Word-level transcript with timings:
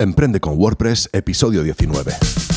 Emprende 0.00 0.38
con 0.38 0.56
WordPress, 0.56 1.08
episodio 1.12 1.64
19. 1.64 2.47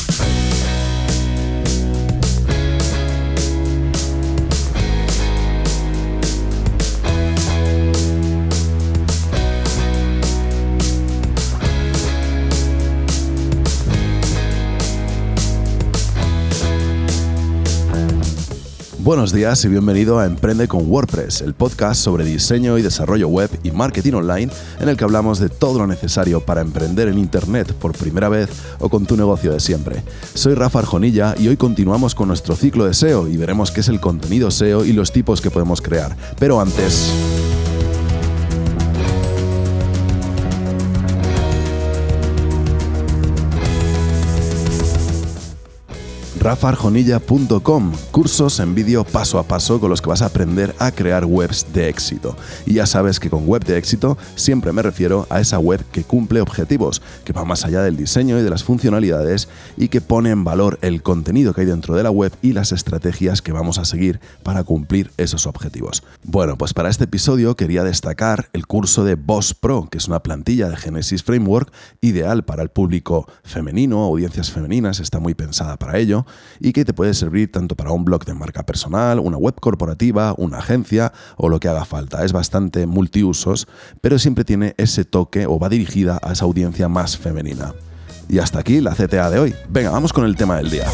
Buenos 19.02 19.32
días 19.32 19.64
y 19.64 19.68
bienvenido 19.68 20.20
a 20.20 20.26
Emprende 20.26 20.68
con 20.68 20.88
WordPress, 20.88 21.40
el 21.40 21.54
podcast 21.54 22.00
sobre 22.00 22.24
diseño 22.24 22.78
y 22.78 22.82
desarrollo 22.82 23.26
web 23.26 23.50
y 23.64 23.72
marketing 23.72 24.12
online 24.12 24.52
en 24.78 24.88
el 24.88 24.96
que 24.96 25.02
hablamos 25.02 25.40
de 25.40 25.48
todo 25.48 25.80
lo 25.80 25.88
necesario 25.88 26.38
para 26.38 26.60
emprender 26.60 27.08
en 27.08 27.18
Internet 27.18 27.72
por 27.72 27.98
primera 27.98 28.28
vez 28.28 28.48
o 28.78 28.88
con 28.88 29.04
tu 29.04 29.16
negocio 29.16 29.50
de 29.50 29.58
siempre. 29.58 30.04
Soy 30.34 30.54
Rafa 30.54 30.78
Arjonilla 30.78 31.34
y 31.36 31.48
hoy 31.48 31.56
continuamos 31.56 32.14
con 32.14 32.28
nuestro 32.28 32.54
ciclo 32.54 32.84
de 32.84 32.94
SEO 32.94 33.26
y 33.26 33.36
veremos 33.36 33.72
qué 33.72 33.80
es 33.80 33.88
el 33.88 33.98
contenido 33.98 34.52
SEO 34.52 34.84
y 34.84 34.92
los 34.92 35.10
tipos 35.10 35.40
que 35.40 35.50
podemos 35.50 35.82
crear. 35.82 36.16
Pero 36.38 36.60
antes... 36.60 37.12
rafarjonilla.com, 46.42 47.92
cursos 48.10 48.58
en 48.58 48.74
vídeo 48.74 49.04
paso 49.04 49.38
a 49.38 49.44
paso 49.44 49.78
con 49.78 49.90
los 49.90 50.02
que 50.02 50.08
vas 50.08 50.22
a 50.22 50.26
aprender 50.26 50.74
a 50.80 50.90
crear 50.90 51.24
webs 51.24 51.72
de 51.72 51.88
éxito. 51.88 52.36
Y 52.66 52.74
ya 52.74 52.86
sabes 52.86 53.20
que 53.20 53.30
con 53.30 53.46
web 53.46 53.64
de 53.64 53.78
éxito 53.78 54.18
siempre 54.34 54.72
me 54.72 54.82
refiero 54.82 55.28
a 55.30 55.40
esa 55.40 55.60
web 55.60 55.84
que 55.92 56.02
cumple 56.02 56.40
objetivos, 56.40 57.00
que 57.24 57.32
va 57.32 57.44
más 57.44 57.64
allá 57.64 57.82
del 57.82 57.96
diseño 57.96 58.40
y 58.40 58.42
de 58.42 58.50
las 58.50 58.64
funcionalidades 58.64 59.48
y 59.76 59.86
que 59.86 60.00
pone 60.00 60.30
en 60.30 60.42
valor 60.42 60.80
el 60.82 61.04
contenido 61.04 61.54
que 61.54 61.60
hay 61.60 61.66
dentro 61.68 61.94
de 61.94 62.02
la 62.02 62.10
web 62.10 62.32
y 62.42 62.54
las 62.54 62.72
estrategias 62.72 63.40
que 63.40 63.52
vamos 63.52 63.78
a 63.78 63.84
seguir 63.84 64.18
para 64.42 64.64
cumplir 64.64 65.12
esos 65.18 65.46
objetivos. 65.46 66.02
Bueno, 66.24 66.58
pues 66.58 66.74
para 66.74 66.90
este 66.90 67.04
episodio 67.04 67.54
quería 67.54 67.84
destacar 67.84 68.48
el 68.52 68.66
curso 68.66 69.04
de 69.04 69.14
Boss 69.14 69.54
Pro, 69.54 69.86
que 69.88 69.98
es 69.98 70.08
una 70.08 70.24
plantilla 70.24 70.68
de 70.68 70.76
Genesis 70.76 71.22
Framework 71.22 71.72
ideal 72.00 72.44
para 72.44 72.64
el 72.64 72.68
público 72.70 73.28
femenino, 73.44 74.02
audiencias 74.02 74.50
femeninas, 74.50 74.98
está 74.98 75.20
muy 75.20 75.34
pensada 75.34 75.76
para 75.76 75.98
ello 75.98 76.26
y 76.60 76.72
que 76.72 76.84
te 76.84 76.94
puede 76.94 77.14
servir 77.14 77.50
tanto 77.50 77.76
para 77.76 77.92
un 77.92 78.04
blog 78.04 78.24
de 78.24 78.34
marca 78.34 78.64
personal, 78.64 79.18
una 79.20 79.36
web 79.36 79.54
corporativa, 79.60 80.34
una 80.36 80.58
agencia 80.58 81.12
o 81.36 81.48
lo 81.48 81.60
que 81.60 81.68
haga 81.68 81.84
falta. 81.84 82.24
Es 82.24 82.32
bastante 82.32 82.86
multiusos, 82.86 83.68
pero 84.00 84.18
siempre 84.18 84.44
tiene 84.44 84.74
ese 84.78 85.04
toque 85.04 85.46
o 85.46 85.58
va 85.58 85.68
dirigida 85.68 86.18
a 86.22 86.32
esa 86.32 86.44
audiencia 86.44 86.88
más 86.88 87.16
femenina. 87.16 87.74
Y 88.28 88.38
hasta 88.38 88.60
aquí 88.60 88.80
la 88.80 88.94
CTA 88.94 89.30
de 89.30 89.38
hoy. 89.38 89.54
Venga, 89.68 89.90
vamos 89.90 90.12
con 90.12 90.24
el 90.24 90.36
tema 90.36 90.56
del 90.56 90.70
día. 90.70 90.86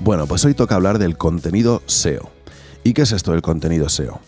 Bueno, 0.00 0.26
pues 0.26 0.44
hoy 0.46 0.54
toca 0.54 0.76
hablar 0.76 0.98
del 0.98 1.18
contenido 1.18 1.82
SEO. 1.84 2.30
¿Y 2.82 2.94
qué 2.94 3.02
es 3.02 3.12
esto 3.12 3.32
del 3.32 3.42
contenido 3.42 3.88
SEO? 3.90 4.20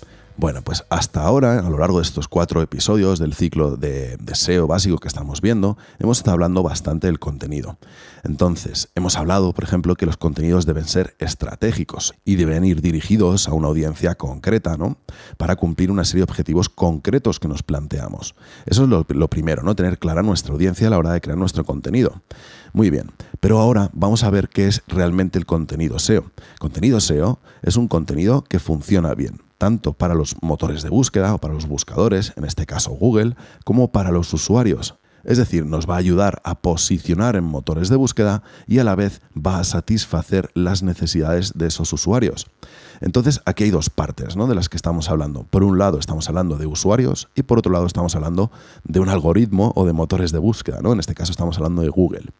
Bueno, 0.42 0.60
pues 0.62 0.84
hasta 0.90 1.22
ahora, 1.22 1.60
a 1.60 1.70
lo 1.70 1.78
largo 1.78 1.98
de 1.98 2.02
estos 2.02 2.26
cuatro 2.26 2.62
episodios 2.62 3.20
del 3.20 3.32
ciclo 3.32 3.76
de, 3.76 4.18
SEO 4.32 4.66
básico 4.66 4.98
que 4.98 5.06
estamos 5.06 5.40
viendo, 5.40 5.78
hemos 6.00 6.18
estado 6.18 6.32
hablando 6.32 6.64
bastante 6.64 7.06
del 7.06 7.20
contenido. 7.20 7.78
Entonces, 8.24 8.88
hemos 8.96 9.16
hablado, 9.16 9.52
por 9.52 9.62
ejemplo, 9.62 9.94
que 9.94 10.04
los 10.04 10.16
contenidos 10.16 10.66
deben 10.66 10.86
ser 10.88 11.14
estratégicos 11.20 12.14
y 12.24 12.34
deben 12.34 12.64
ir 12.64 12.82
dirigidos 12.82 13.46
a 13.46 13.54
una 13.54 13.68
audiencia 13.68 14.16
concreta, 14.16 14.76
¿no? 14.76 14.96
Para 15.36 15.54
cumplir 15.54 15.92
una 15.92 16.04
serie 16.04 16.24
de 16.26 16.32
objetivos 16.32 16.68
concretos 16.68 17.38
que 17.38 17.46
nos 17.46 17.62
planteamos. 17.62 18.34
Eso 18.66 18.82
es 18.82 18.88
lo, 18.88 19.06
lo 19.08 19.30
primero, 19.30 19.62
¿no? 19.62 19.76
Tener 19.76 20.00
clara 20.00 20.24
nuestra 20.24 20.54
audiencia 20.54 20.88
a 20.88 20.90
la 20.90 20.98
hora 20.98 21.12
de 21.12 21.20
crear 21.20 21.38
nuestro 21.38 21.62
contenido. 21.62 22.20
Muy 22.72 22.90
bien, 22.90 23.12
pero 23.38 23.60
ahora 23.60 23.90
vamos 23.92 24.24
a 24.24 24.30
ver 24.30 24.48
qué 24.48 24.66
es 24.66 24.82
realmente 24.88 25.38
el 25.38 25.46
contenido 25.46 26.00
SEO. 26.00 26.32
Contenido 26.58 26.98
SEO 26.98 27.38
es 27.62 27.76
un 27.76 27.86
contenido 27.86 28.42
que 28.42 28.58
funciona 28.58 29.14
bien 29.14 29.38
tanto 29.62 29.92
para 29.92 30.16
los 30.16 30.34
motores 30.42 30.82
de 30.82 30.88
búsqueda 30.88 31.32
o 31.32 31.38
para 31.38 31.54
los 31.54 31.68
buscadores, 31.68 32.32
en 32.34 32.44
este 32.44 32.66
caso 32.66 32.90
Google, 32.90 33.36
como 33.64 33.92
para 33.92 34.10
los 34.10 34.34
usuarios. 34.34 34.96
Es 35.22 35.38
decir, 35.38 35.66
nos 35.66 35.88
va 35.88 35.94
a 35.94 35.98
ayudar 35.98 36.42
a 36.42 36.56
posicionar 36.56 37.36
en 37.36 37.44
motores 37.44 37.88
de 37.88 37.94
búsqueda 37.94 38.42
y 38.66 38.80
a 38.80 38.84
la 38.84 38.96
vez 38.96 39.22
va 39.36 39.60
a 39.60 39.64
satisfacer 39.64 40.50
las 40.54 40.82
necesidades 40.82 41.52
de 41.54 41.68
esos 41.68 41.92
usuarios. 41.92 42.48
Entonces, 43.00 43.40
aquí 43.44 43.62
hay 43.62 43.70
dos 43.70 43.88
partes 43.88 44.34
¿no? 44.34 44.48
de 44.48 44.56
las 44.56 44.68
que 44.68 44.76
estamos 44.76 45.08
hablando. 45.08 45.44
Por 45.44 45.62
un 45.62 45.78
lado, 45.78 46.00
estamos 46.00 46.28
hablando 46.28 46.56
de 46.56 46.66
usuarios 46.66 47.28
y 47.36 47.44
por 47.44 47.60
otro 47.60 47.70
lado, 47.70 47.86
estamos 47.86 48.16
hablando 48.16 48.50
de 48.82 48.98
un 48.98 49.10
algoritmo 49.10 49.70
o 49.76 49.86
de 49.86 49.92
motores 49.92 50.32
de 50.32 50.38
búsqueda. 50.38 50.80
¿no? 50.82 50.92
En 50.92 50.98
este 50.98 51.14
caso, 51.14 51.30
estamos 51.30 51.56
hablando 51.56 51.82
de 51.82 51.88
Google. 51.88 52.30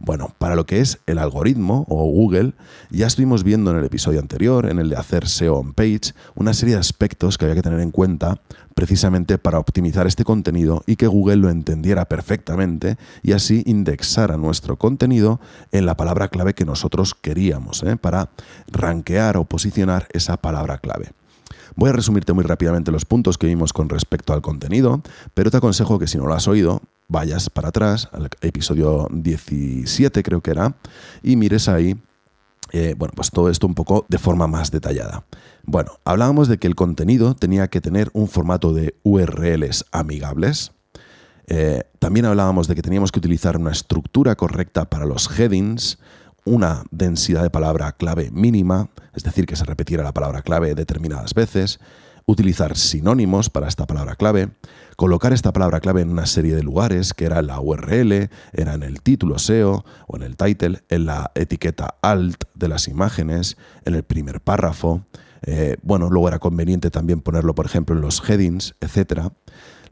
Bueno, 0.00 0.34
para 0.38 0.56
lo 0.56 0.66
que 0.66 0.80
es 0.80 0.98
el 1.06 1.18
algoritmo 1.18 1.86
o 1.88 2.04
Google, 2.04 2.54
ya 2.90 3.06
estuvimos 3.06 3.44
viendo 3.44 3.70
en 3.70 3.78
el 3.78 3.84
episodio 3.84 4.20
anterior, 4.20 4.66
en 4.66 4.78
el 4.78 4.88
de 4.88 4.96
hacer 4.96 5.28
SEO 5.28 5.56
on 5.56 5.72
page, 5.72 6.12
una 6.34 6.54
serie 6.54 6.74
de 6.74 6.80
aspectos 6.80 7.38
que 7.38 7.44
había 7.44 7.54
que 7.54 7.62
tener 7.62 7.80
en 7.80 7.90
cuenta 7.90 8.40
precisamente 8.74 9.38
para 9.38 9.58
optimizar 9.58 10.06
este 10.06 10.24
contenido 10.24 10.82
y 10.86 10.96
que 10.96 11.06
Google 11.06 11.36
lo 11.36 11.50
entendiera 11.50 12.06
perfectamente 12.06 12.96
y 13.22 13.32
así 13.32 13.62
indexara 13.66 14.36
nuestro 14.36 14.76
contenido 14.76 15.40
en 15.72 15.86
la 15.86 15.96
palabra 15.96 16.28
clave 16.28 16.54
que 16.54 16.64
nosotros 16.64 17.14
queríamos, 17.14 17.82
¿eh? 17.82 17.96
para 17.96 18.30
rankear 18.66 19.36
o 19.36 19.44
posicionar 19.44 20.08
esa 20.12 20.36
palabra 20.36 20.78
clave. 20.78 21.12
Voy 21.76 21.90
a 21.90 21.92
resumirte 21.92 22.32
muy 22.32 22.44
rápidamente 22.44 22.92
los 22.92 23.04
puntos 23.04 23.38
que 23.38 23.46
vimos 23.46 23.72
con 23.72 23.88
respecto 23.88 24.32
al 24.32 24.42
contenido, 24.42 25.02
pero 25.34 25.50
te 25.50 25.56
aconsejo 25.56 25.98
que 25.98 26.06
si 26.06 26.18
no 26.18 26.26
lo 26.26 26.34
has 26.34 26.48
oído, 26.48 26.82
vayas 27.08 27.50
para 27.50 27.68
atrás, 27.68 28.08
al 28.12 28.28
episodio 28.40 29.08
17 29.10 30.22
creo 30.22 30.40
que 30.40 30.50
era, 30.50 30.76
y 31.22 31.36
mires 31.36 31.68
ahí, 31.68 31.96
eh, 32.72 32.94
bueno, 32.96 33.12
pues 33.14 33.30
todo 33.30 33.50
esto 33.50 33.66
un 33.66 33.74
poco 33.74 34.06
de 34.08 34.18
forma 34.18 34.46
más 34.46 34.70
detallada. 34.70 35.24
Bueno, 35.64 35.92
hablábamos 36.04 36.48
de 36.48 36.58
que 36.58 36.66
el 36.66 36.74
contenido 36.74 37.34
tenía 37.34 37.68
que 37.68 37.80
tener 37.80 38.10
un 38.12 38.28
formato 38.28 38.72
de 38.72 38.94
URLs 39.02 39.86
amigables. 39.92 40.72
Eh, 41.46 41.82
también 41.98 42.26
hablábamos 42.26 42.68
de 42.68 42.74
que 42.74 42.82
teníamos 42.82 43.12
que 43.12 43.18
utilizar 43.18 43.56
una 43.56 43.70
estructura 43.70 44.34
correcta 44.34 44.88
para 44.88 45.06
los 45.06 45.28
headings, 45.38 45.98
una 46.44 46.84
densidad 46.90 47.42
de 47.42 47.50
palabra 47.50 47.92
clave 47.92 48.30
mínima, 48.30 48.90
es 49.14 49.22
decir, 49.22 49.46
que 49.46 49.56
se 49.56 49.64
repetiera 49.64 50.04
la 50.04 50.12
palabra 50.12 50.42
clave 50.42 50.74
determinadas 50.74 51.34
veces, 51.34 51.80
utilizar 52.26 52.76
sinónimos 52.76 53.50
para 53.50 53.68
esta 53.68 53.86
palabra 53.86 54.16
clave, 54.16 54.50
colocar 54.96 55.32
esta 55.32 55.52
palabra 55.52 55.80
clave 55.80 56.02
en 56.02 56.10
una 56.10 56.26
serie 56.26 56.54
de 56.54 56.62
lugares, 56.62 57.12
que 57.12 57.26
era 57.26 57.42
la 57.42 57.60
URL, 57.60 58.30
era 58.52 58.74
en 58.74 58.82
el 58.82 59.02
título 59.02 59.38
SEO 59.38 59.84
o 60.06 60.16
en 60.16 60.22
el 60.22 60.36
title, 60.36 60.82
en 60.88 61.06
la 61.06 61.30
etiqueta 61.34 61.96
alt 62.02 62.44
de 62.54 62.68
las 62.68 62.88
imágenes, 62.88 63.56
en 63.84 63.94
el 63.94 64.02
primer 64.02 64.40
párrafo. 64.40 65.04
Eh, 65.42 65.76
bueno, 65.82 66.08
luego 66.08 66.28
era 66.28 66.38
conveniente 66.38 66.90
también 66.90 67.20
ponerlo, 67.20 67.54
por 67.54 67.66
ejemplo, 67.66 67.94
en 67.94 68.00
los 68.00 68.26
headings, 68.28 68.74
etc. 68.80 69.30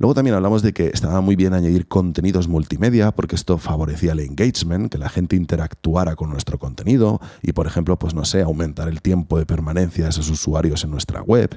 Luego 0.03 0.15
también 0.15 0.35
hablamos 0.35 0.63
de 0.63 0.73
que 0.73 0.89
estaba 0.89 1.21
muy 1.21 1.37
bien 1.37 1.55
añadir 1.55 1.87
contenidos 1.87 2.49
multimedia 2.49 3.13
porque 3.13 3.37
esto 3.37 3.57
favorecía 3.57 4.11
el 4.11 4.19
engagement, 4.19 4.91
que 4.91 4.99
la 4.99 5.09
gente 5.09 5.37
interactuara 5.37 6.17
con 6.17 6.29
nuestro 6.29 6.59
contenido 6.59 7.21
y, 7.41 7.53
por 7.53 7.69
ejemplo, 7.69 7.97
pues 7.97 8.13
no 8.13 8.25
sé, 8.25 8.43
aumentar 8.43 8.89
el 8.89 9.01
tiempo 9.01 9.39
de 9.39 9.47
permanencia 9.47 10.03
de 10.03 10.11
esos 10.11 10.29
usuarios 10.29 10.83
en 10.83 10.91
nuestra 10.91 11.23
web. 11.23 11.57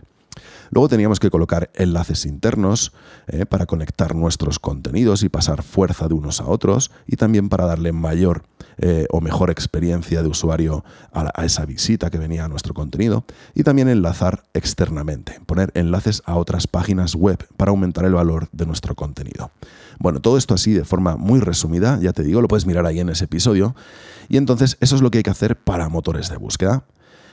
Luego 0.69 0.89
teníamos 0.89 1.19
que 1.19 1.31
colocar 1.31 1.71
enlaces 1.73 2.27
internos 2.27 2.93
eh, 3.25 3.47
para 3.47 3.65
conectar 3.65 4.13
nuestros 4.13 4.59
contenidos 4.59 5.23
y 5.23 5.29
pasar 5.29 5.63
fuerza 5.63 6.07
de 6.07 6.13
unos 6.13 6.39
a 6.39 6.45
otros 6.45 6.91
y 7.07 7.15
también 7.15 7.49
para 7.49 7.65
darle 7.65 7.93
mayor 7.93 8.43
eh, 8.77 9.05
o 9.09 9.21
mejor 9.21 9.49
experiencia 9.49 10.21
de 10.21 10.27
usuario 10.27 10.83
a, 11.13 11.31
a, 11.33 11.45
esa 11.45 11.65
visita 11.65 12.09
que 12.09 12.17
venía 12.17 12.45
a 12.45 12.47
nuestro 12.47 12.73
contenido 12.73 13.25
y 13.53 13.63
también 13.63 13.87
enlazar 13.87 14.43
externamente, 14.53 15.39
poner 15.45 15.71
enlaces 15.75 16.21
a 16.25 16.35
otras 16.35 16.67
páginas 16.67 17.15
web 17.15 17.45
para 17.57 17.71
aumentar 17.71 18.05
el 18.05 18.13
valor 18.13 18.49
de 18.51 18.65
nuestro 18.65 18.95
contenido. 18.95 19.51
Bueno, 19.99 20.19
todo 20.19 20.37
esto 20.37 20.53
así 20.53 20.73
de 20.73 20.85
forma 20.85 21.15
muy 21.15 21.39
resumida, 21.39 21.99
ya 22.01 22.13
te 22.13 22.23
digo, 22.23 22.41
lo 22.41 22.47
puedes 22.47 22.65
mirar 22.65 22.85
ahí 22.85 22.99
en 22.99 23.09
ese 23.09 23.25
episodio 23.25 23.75
y 24.27 24.37
entonces 24.37 24.77
eso 24.81 24.95
es 24.95 25.01
lo 25.01 25.11
que 25.11 25.19
hay 25.19 25.23
que 25.23 25.29
hacer 25.29 25.57
para 25.57 25.89
motores 25.89 26.29
de 26.29 26.37
búsqueda. 26.37 26.83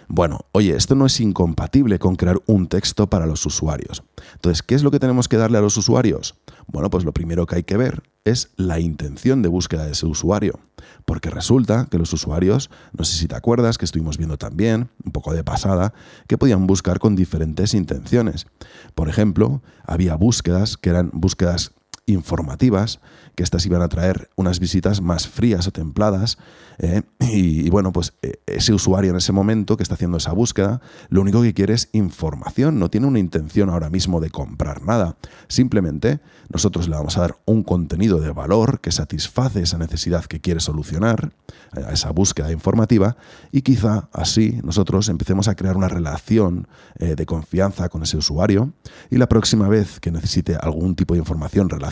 Bueno, 0.09 0.41
oye, 0.53 0.77
esto 0.77 0.95
no 0.95 1.07
es 1.07 1.21
incompatible 1.21 1.99
con 1.99 2.17
crear 2.17 2.41
un 2.47 2.67
texto 2.67 3.09
para 3.09 3.27
los 3.27 3.47
usuarios. 3.47 4.03
Entonces, 4.35 4.63
¿qué 4.63 4.75
es 4.75 4.83
lo 4.83 4.91
que 4.91 4.99
tenemos 4.99 5.29
que 5.29 5.37
darle 5.37 5.59
a 5.59 5.61
los 5.61 5.77
usuarios? 5.77 6.35
Bueno, 6.67 6.91
pues 6.91 7.05
lo 7.05 7.13
primero 7.13 7.47
que 7.47 7.57
hay 7.57 7.63
que 7.63 7.77
ver 7.77 8.03
es 8.25 8.51
la 8.57 8.81
intención 8.81 9.43
de 9.43 9.49
búsqueda 9.49 9.85
de 9.85 9.93
ese 9.93 10.07
usuario. 10.07 10.61
Porque 11.05 11.31
resulta 11.31 11.87
que 11.91 11.99
los 11.99 12.13
usuarios, 12.13 12.71
no 12.97 13.05
sé 13.05 13.17
si 13.17 13.29
te 13.29 13.35
acuerdas, 13.35 13.79
que 13.79 13.85
estuvimos 13.85 14.19
viendo 14.19 14.39
también, 14.39 14.91
un 15.05 15.13
poco 15.13 15.33
de 15.33 15.45
pasada, 15.45 15.93
que 16.29 16.39
podían 16.39 16.67
buscar 16.67 16.99
con 16.99 17.17
diferentes 17.17 17.75
intenciones. 17.75 18.47
Por 18.95 19.09
ejemplo, 19.09 19.63
había 19.85 20.15
búsquedas 20.17 20.77
que 20.77 20.91
eran 20.91 21.11
búsquedas 21.13 21.73
informativas, 22.07 23.01
que 23.35 23.43
estas 23.43 23.65
iban 23.65 23.83
a 23.83 23.89
traer 23.89 24.29
unas 24.37 24.61
visitas 24.61 25.01
más 25.01 25.29
frías 25.29 25.67
o 25.67 25.73
templadas. 25.73 26.39
¿eh? 26.79 27.03
y, 27.21 27.71
bueno, 27.71 27.93
pues 27.93 28.15
eh, 28.23 28.35
ese 28.47 28.75
usuario 28.75 29.11
en 29.11 29.17
ese 29.17 29.33
momento 29.33 29.77
que 29.77 29.83
está 29.83 29.95
haciendo 29.95 30.19
esa 30.19 30.33
búsqueda, 30.33 30.81
lo 31.09 31.21
único 31.21 31.43
que 31.43 31.55
quiere 31.55 31.75
es 31.75 31.89
información, 31.93 32.79
no 32.79 32.91
tiene 32.91 33.07
una 33.07 33.19
intención 33.19 33.71
ahora 33.71 33.89
mismo 33.89 34.21
de 34.21 34.31
comprar 34.31 34.83
nada. 34.83 35.17
Simplemente 35.49 36.21
nosotros 36.49 36.89
le 36.89 36.97
vamos 36.97 37.17
a 37.17 37.23
dar 37.23 37.37
un 37.47 37.63
contenido 37.63 38.21
de 38.21 38.33
valor 38.33 38.81
que 38.81 38.93
satisface 38.93 39.63
esa 39.63 39.79
necesidad 39.79 40.25
que 40.25 40.41
quiere 40.41 40.61
solucionar, 40.61 41.33
eh, 41.77 41.85
esa 41.93 42.11
búsqueda 42.11 42.53
informativa, 42.53 43.17
y 43.51 43.63
quizá 43.63 44.09
así 44.13 44.61
nosotros 44.63 45.09
empecemos 45.09 45.49
a 45.49 45.55
crear 45.55 45.77
una 45.77 45.89
relación 45.89 46.67
de 46.99 47.27
confianza 47.27 47.89
con 47.89 48.03
ese 48.03 48.17
usuario 48.17 48.73
y 49.11 49.17
la 49.17 49.29
próxima 49.29 49.69
vez 49.69 49.99
que 49.99 50.11
necesite 50.11 50.57
algún 50.57 50.95
tipo 50.95 51.15
de 51.15 51.21
información 51.21 51.69
relacionada, 51.69 51.92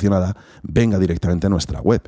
venga 0.63 0.99
directamente 0.99 1.47
a 1.47 1.51
nuestra 1.51 1.81
web. 1.81 2.03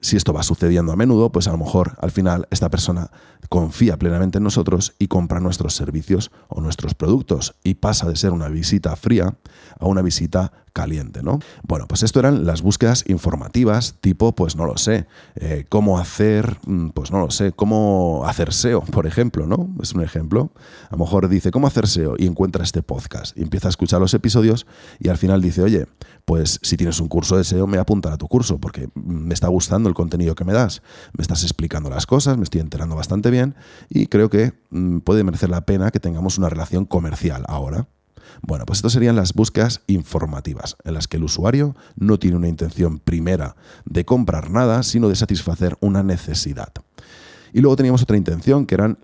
Si 0.00 0.16
esto 0.16 0.32
va 0.32 0.42
sucediendo 0.42 0.90
a 0.90 0.96
menudo, 0.96 1.30
pues 1.30 1.46
a 1.46 1.52
lo 1.52 1.58
mejor 1.58 1.96
al 2.00 2.10
final 2.10 2.48
esta 2.50 2.70
persona 2.70 3.10
confía 3.48 3.96
plenamente 3.98 4.38
en 4.38 4.44
nosotros 4.44 4.94
y 4.98 5.06
compra 5.06 5.38
nuestros 5.38 5.74
servicios 5.74 6.32
o 6.48 6.60
nuestros 6.60 6.94
productos 6.94 7.54
y 7.62 7.74
pasa 7.74 8.08
de 8.08 8.16
ser 8.16 8.32
una 8.32 8.48
visita 8.48 8.96
fría 8.96 9.36
a 9.78 9.86
una 9.86 10.02
visita 10.02 10.52
caliente, 10.72 11.22
¿no? 11.22 11.38
Bueno, 11.62 11.86
pues 11.86 12.02
esto 12.02 12.20
eran 12.20 12.46
las 12.46 12.62
búsquedas 12.62 13.04
informativas, 13.06 13.96
tipo, 14.00 14.32
pues 14.32 14.56
no 14.56 14.64
lo 14.64 14.76
sé, 14.76 15.06
eh, 15.36 15.64
cómo 15.68 15.98
hacer, 15.98 16.58
mm, 16.66 16.88
pues 16.90 17.10
no 17.10 17.18
lo 17.18 17.30
sé, 17.30 17.52
cómo 17.52 18.24
hacer 18.26 18.52
SEO, 18.52 18.82
por 18.82 19.06
ejemplo, 19.06 19.46
¿no? 19.46 19.68
Es 19.82 19.92
un 19.92 20.02
ejemplo. 20.02 20.52
A 20.88 20.96
lo 20.96 20.98
mejor 20.98 21.28
dice, 21.28 21.50
¿cómo 21.50 21.66
hacer 21.66 21.86
SEO? 21.86 22.14
Y 22.18 22.26
encuentra 22.26 22.64
este 22.64 22.82
podcast 22.82 23.36
y 23.36 23.42
empieza 23.42 23.68
a 23.68 23.70
escuchar 23.70 24.00
los 24.00 24.14
episodios 24.14 24.66
y 24.98 25.08
al 25.08 25.18
final 25.18 25.40
dice, 25.40 25.62
oye, 25.62 25.86
pues 26.24 26.58
si 26.62 26.76
tienes 26.76 27.00
un 27.00 27.08
curso 27.08 27.36
de 27.36 27.44
SEO, 27.44 27.66
me 27.66 27.78
apunta 27.78 28.12
a 28.12 28.18
tu 28.18 28.28
curso 28.28 28.58
porque 28.58 28.88
me 28.94 29.34
está 29.34 29.48
gustando 29.48 29.88
el 29.88 29.94
contenido 29.94 30.34
que 30.34 30.44
me 30.44 30.52
das, 30.52 30.82
me 31.16 31.22
estás 31.22 31.42
explicando 31.42 31.90
las 31.90 32.06
cosas, 32.06 32.36
me 32.36 32.44
estoy 32.44 32.60
enterando 32.60 32.96
bastante 32.96 33.30
bien 33.30 33.54
y 33.88 34.06
creo 34.06 34.30
que 34.30 34.52
mm, 34.70 34.98
puede 34.98 35.24
merecer 35.24 35.50
la 35.50 35.66
pena 35.66 35.90
que 35.90 36.00
tengamos 36.00 36.38
una 36.38 36.48
relación 36.48 36.84
comercial 36.84 37.44
ahora. 37.48 37.88
Bueno, 38.40 38.64
pues 38.66 38.78
estas 38.78 38.92
serían 38.92 39.16
las 39.16 39.34
búsquedas 39.34 39.82
informativas, 39.86 40.76
en 40.84 40.94
las 40.94 41.08
que 41.08 41.18
el 41.18 41.24
usuario 41.24 41.76
no 41.96 42.18
tiene 42.18 42.36
una 42.36 42.48
intención 42.48 42.98
primera 42.98 43.56
de 43.84 44.04
comprar 44.04 44.50
nada, 44.50 44.82
sino 44.82 45.08
de 45.08 45.16
satisfacer 45.16 45.76
una 45.80 46.02
necesidad. 46.02 46.72
Y 47.54 47.60
luego 47.60 47.76
teníamos 47.76 48.02
otra 48.02 48.16
intención, 48.16 48.64
que 48.64 48.74
eran 48.74 48.98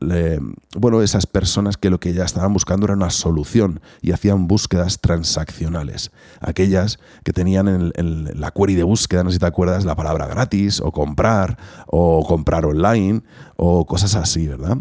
bueno, 0.74 1.02
esas 1.02 1.26
personas 1.26 1.76
que 1.76 1.90
lo 1.90 2.00
que 2.00 2.14
ya 2.14 2.24
estaban 2.24 2.52
buscando 2.52 2.86
era 2.86 2.94
una 2.94 3.10
solución 3.10 3.80
y 4.00 4.12
hacían 4.12 4.48
búsquedas 4.48 5.00
transaccionales. 5.00 6.10
Aquellas 6.40 6.98
que 7.24 7.32
tenían 7.32 7.68
en, 7.94 8.40
la 8.40 8.50
query 8.52 8.74
de 8.74 8.84
búsqueda, 8.84 9.22
no 9.22 9.30
sé 9.30 9.34
si 9.34 9.40
te 9.40 9.46
acuerdas, 9.46 9.84
la 9.84 9.96
palabra 9.96 10.26
gratis, 10.26 10.80
o 10.80 10.92
comprar, 10.92 11.58
o 11.86 12.24
comprar 12.26 12.64
online, 12.64 13.22
o 13.56 13.84
cosas 13.84 14.14
así, 14.14 14.48
¿verdad? 14.48 14.78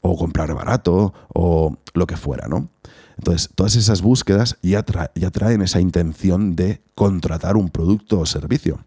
O 0.00 0.16
comprar 0.16 0.54
barato, 0.54 1.12
o 1.34 1.76
lo 1.92 2.06
que 2.06 2.16
fuera, 2.16 2.48
¿no? 2.48 2.70
Entonces, 3.18 3.50
todas 3.54 3.76
esas 3.76 4.02
búsquedas 4.02 4.56
ya, 4.62 4.84
ya, 5.14 5.30
traen 5.30 5.62
esa 5.62 5.80
intención 5.80 6.56
de 6.56 6.82
contratar 6.94 7.56
un 7.56 7.68
producto 7.68 8.20
o 8.20 8.26
servicio. 8.26 8.84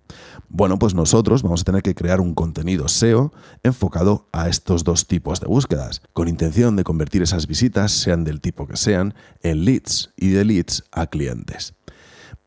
Bueno, 0.50 0.78
pues 0.78 0.94
nosotros 0.94 1.44
vamos 1.44 1.62
a 1.62 1.64
tener 1.64 1.82
que 1.82 1.96
crear 1.96 2.22
un 2.22 2.34
contenido 2.34 2.88
SEO 2.88 3.34
enfocado 3.64 4.28
a 4.32 4.50
estos 4.50 4.84
dos 4.84 5.08
tipos 5.08 5.40
de 5.40 5.48
búsquedas, 5.48 6.02
con 6.14 6.28
intención 6.28 6.76
de 6.76 6.84
convertir 6.84 7.22
esas 7.22 7.48
visitas, 7.48 7.92
sean 7.92 8.24
del 8.24 8.42
tipo 8.42 8.68
que 8.68 8.78
sean, 8.78 9.14
en 9.42 9.66
leads 9.66 10.12
y 10.16 10.30
de 10.30 10.46
leads 10.46 10.84
a 10.92 11.08
clientes. 11.08 11.74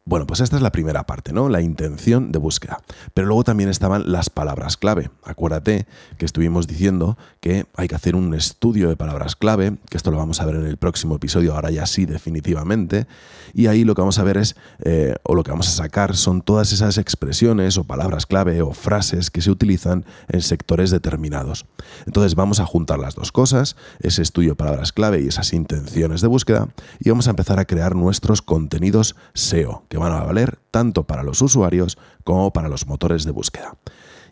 Bueno, 0.08 0.24
pues 0.24 0.38
esta 0.38 0.54
es 0.54 0.62
la 0.62 0.70
primera 0.70 1.04
parte, 1.04 1.32
¿no? 1.32 1.48
La 1.48 1.60
intención 1.60 2.30
de 2.30 2.38
búsqueda. 2.38 2.80
Pero 3.12 3.26
luego 3.26 3.42
también 3.42 3.68
estaban 3.68 4.12
las 4.12 4.30
palabras 4.30 4.76
clave. 4.76 5.10
Acuérdate 5.24 5.88
que 6.16 6.24
estuvimos 6.24 6.68
diciendo 6.68 7.18
que 7.40 7.66
hay 7.74 7.88
que 7.88 7.96
hacer 7.96 8.14
un 8.14 8.32
estudio 8.32 8.88
de 8.88 8.94
palabras 8.94 9.34
clave, 9.34 9.78
que 9.90 9.96
esto 9.96 10.12
lo 10.12 10.18
vamos 10.18 10.40
a 10.40 10.46
ver 10.46 10.54
en 10.54 10.66
el 10.66 10.76
próximo 10.76 11.16
episodio, 11.16 11.54
ahora 11.54 11.72
ya 11.72 11.86
sí, 11.86 12.06
definitivamente. 12.06 13.08
Y 13.52 13.66
ahí 13.66 13.82
lo 13.82 13.96
que 13.96 14.02
vamos 14.02 14.20
a 14.20 14.22
ver 14.22 14.36
es, 14.36 14.54
eh, 14.84 15.16
o 15.24 15.34
lo 15.34 15.42
que 15.42 15.50
vamos 15.50 15.66
a 15.66 15.72
sacar 15.72 16.14
son 16.14 16.40
todas 16.40 16.72
esas 16.72 16.98
expresiones 16.98 17.76
o 17.76 17.82
palabras 17.82 18.26
clave 18.26 18.62
o 18.62 18.74
frases 18.74 19.32
que 19.32 19.42
se 19.42 19.50
utilizan 19.50 20.04
en 20.28 20.40
sectores 20.40 20.92
determinados. 20.92 21.66
Entonces 22.06 22.36
vamos 22.36 22.60
a 22.60 22.66
juntar 22.66 23.00
las 23.00 23.16
dos 23.16 23.32
cosas, 23.32 23.74
ese 23.98 24.22
estudio 24.22 24.50
de 24.50 24.56
palabras 24.56 24.92
clave 24.92 25.20
y 25.20 25.26
esas 25.26 25.52
intenciones 25.52 26.20
de 26.20 26.28
búsqueda, 26.28 26.68
y 27.00 27.08
vamos 27.08 27.26
a 27.26 27.30
empezar 27.30 27.58
a 27.58 27.64
crear 27.64 27.96
nuestros 27.96 28.40
contenidos 28.40 29.16
SEO 29.34 29.82
van 29.98 30.12
a 30.12 30.22
valer 30.22 30.58
tanto 30.70 31.04
para 31.04 31.22
los 31.22 31.42
usuarios 31.42 31.98
como 32.24 32.52
para 32.52 32.68
los 32.68 32.86
motores 32.86 33.24
de 33.24 33.30
búsqueda. 33.30 33.76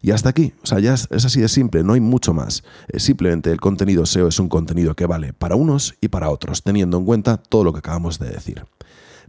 Y 0.04 0.10
hasta 0.10 0.28
aquí, 0.28 0.52
o 0.62 0.66
sea, 0.66 0.80
ya 0.80 0.92
es, 0.92 1.08
así 1.10 1.40
de 1.40 1.48
simple, 1.48 1.82
no 1.82 1.94
hay 1.94 2.00
mucho 2.00 2.34
más. 2.34 2.62
simplemente 2.98 3.50
el 3.50 3.60
contenido 3.60 4.04
SEO 4.04 4.28
es 4.28 4.38
un 4.38 4.50
contenido 4.50 4.94
que 4.94 5.06
vale 5.06 5.32
para 5.32 5.56
unos 5.56 5.94
y 6.00 6.08
para 6.08 6.28
otros, 6.28 6.62
teniendo 6.62 6.98
en 6.98 7.06
cuenta 7.06 7.38
todo 7.38 7.64
lo 7.64 7.72
que 7.72 7.78
acabamos 7.78 8.18
de 8.18 8.28
decir. 8.28 8.66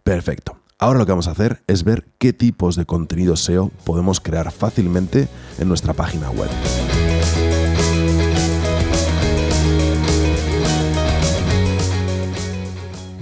Perfecto. 0.03 0.57
Ahora 0.77 0.99
lo 0.99 1.05
que 1.05 1.13
vamos 1.13 1.29
a 1.29 1.31
hacer 1.31 1.63
es 1.67 1.85
ver 1.85 2.05
qué 2.17 2.33
tipos 2.33 2.75
de 2.75 2.85
contenido 2.85 3.37
SEO 3.37 3.71
podemos 3.85 4.19
crear 4.19 4.51
fácilmente 4.51 5.29
en 5.59 5.69
nuestra 5.69 5.93
página 5.93 6.29
web. 6.31 6.49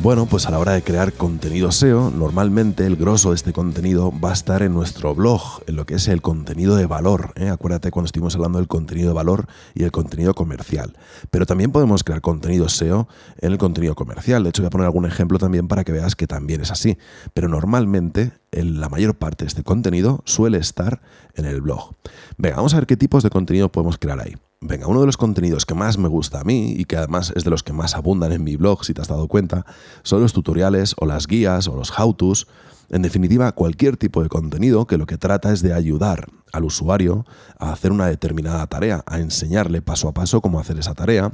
Bueno, 0.04 0.26
pues 0.26 0.46
a 0.48 0.52
la 0.52 0.60
hora 0.60 0.74
de 0.74 0.82
crear 0.82 1.14
contenido 1.14 1.72
SEO, 1.72 2.12
normalmente 2.12 2.86
el 2.86 2.98
grosso 2.98 3.30
de 3.30 3.36
este 3.36 3.54
contenido 3.54 4.12
va 4.20 4.32
a 4.32 4.34
estar 4.34 4.62
en 4.62 4.74
nuestro 4.74 5.16
blog, 5.16 5.64
en 5.66 5.78
lo 5.78 5.86
que 5.86 5.94
es 5.94 6.10
el 6.10 6.22
contenido 6.22 6.76
de 6.76 6.86
valor. 6.88 7.32
¿eh? 7.38 7.48
Acuérdate 7.48 7.90
cuando 7.90 8.08
estuvimos 8.08 8.36
hablando 8.36 8.58
del 8.58 8.68
contenido 8.68 9.08
de 9.08 9.14
valor 9.14 9.48
y 9.74 9.84
el 9.84 9.94
contenido 9.94 10.34
comercial. 10.34 10.98
Pero 11.32 11.46
también 11.46 11.72
podemos 11.72 12.04
crear 12.04 12.20
contenido 12.20 12.68
SEO 12.68 13.08
en 13.40 13.54
el 13.54 13.58
contenido 13.58 13.96
comercial. 13.96 14.44
De 14.44 14.50
hecho, 14.50 14.62
voy 14.62 14.68
a 14.68 14.72
poner 14.72 14.88
algún 14.88 15.06
ejemplo 15.06 15.40
también 15.40 15.70
para 15.70 15.86
que 15.86 15.94
veas 15.94 16.18
que 16.18 16.28
también 16.28 16.60
es 16.60 16.72
así. 16.72 16.98
Pero 17.34 17.48
normalmente 17.48 18.34
la 18.62 18.90
mayor 18.90 19.16
parte 19.16 19.46
de 19.46 19.48
este 19.48 19.64
contenido 19.64 20.22
suele 20.26 20.58
estar 20.58 21.02
en 21.36 21.46
el 21.46 21.62
blog. 21.62 21.96
Venga, 22.38 22.58
vamos 22.58 22.74
a 22.74 22.78
ver 22.78 22.88
qué 22.88 22.98
tipos 22.98 23.24
de 23.24 23.30
contenido 23.30 23.72
podemos 23.72 23.98
crear 23.98 24.20
ahí. 24.20 24.36
Venga, 24.62 24.88
uno 24.88 25.02
de 25.02 25.06
los 25.06 25.18
contenidos 25.18 25.66
que 25.66 25.74
más 25.74 25.98
me 25.98 26.08
gusta 26.08 26.40
a 26.40 26.44
mí 26.44 26.72
y 26.78 26.86
que 26.86 26.96
además 26.96 27.34
es 27.36 27.44
de 27.44 27.50
los 27.50 27.64
que 27.64 27.74
más 27.74 27.96
abundan 27.96 28.32
en 28.32 28.44
mi 28.44 28.56
blog, 28.56 28.86
si 28.86 28.94
te 28.94 29.02
has 29.02 29.10
dado 29.10 29.28
cuenta, 29.28 29.66
son 30.04 30.22
los 30.22 30.32
tutoriales 30.32 30.96
o 31.00 31.06
las 31.06 31.28
guías 31.28 31.68
o 31.68 31.76
los 31.76 31.92
how-tos. 31.98 32.48
En 32.94 33.01
definitiva, 33.01 33.51
cualquier 33.54 33.98
tipo 33.98 34.22
de 34.22 34.30
contenido 34.30 34.86
que 34.86 35.00
lo 35.00 35.07
que 35.07 35.18
trata 35.18 35.51
es 35.51 35.63
de 35.63 35.74
ayudar 35.74 36.28
al 36.51 36.63
usuario 36.63 37.25
a 37.57 37.74
hacer 37.74 37.92
una 37.92 38.06
determinada 38.06 38.68
tarea, 38.68 39.04
a 39.07 39.18
enseñarle 39.18 39.81
paso 39.81 40.07
a 40.07 40.13
paso 40.13 40.42
cómo 40.42 40.60
hacer 40.60 40.78
esa 40.78 40.94
tarea 40.94 41.34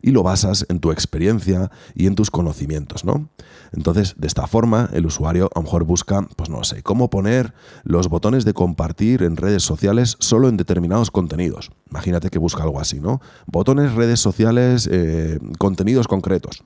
y 0.00 0.12
lo 0.12 0.22
basas 0.22 0.64
en 0.70 0.80
tu 0.80 0.92
experiencia 0.92 1.70
y 1.94 2.06
en 2.06 2.14
tus 2.14 2.30
conocimientos, 2.30 3.04
¿no? 3.04 3.28
Entonces, 3.72 4.14
de 4.16 4.26
esta 4.26 4.46
forma, 4.46 4.88
el 4.94 5.04
usuario 5.04 5.50
a 5.54 5.58
lo 5.58 5.64
mejor 5.64 5.84
busca, 5.84 6.26
pues 6.36 6.48
no 6.48 6.64
sé, 6.64 6.82
cómo 6.82 7.10
poner 7.10 7.52
los 7.82 8.08
botones 8.08 8.46
de 8.46 8.54
compartir 8.54 9.24
en 9.24 9.36
redes 9.36 9.62
sociales 9.62 10.16
solo 10.20 10.48
en 10.48 10.56
determinados 10.56 11.10
contenidos. 11.10 11.70
Imagínate 11.90 12.30
que 12.30 12.38
busca 12.38 12.62
algo 12.62 12.80
así, 12.80 12.98
¿no? 12.98 13.20
Botones, 13.46 13.92
redes 13.92 14.20
sociales, 14.20 14.88
eh, 14.90 15.38
contenidos 15.58 16.08
concretos 16.08 16.64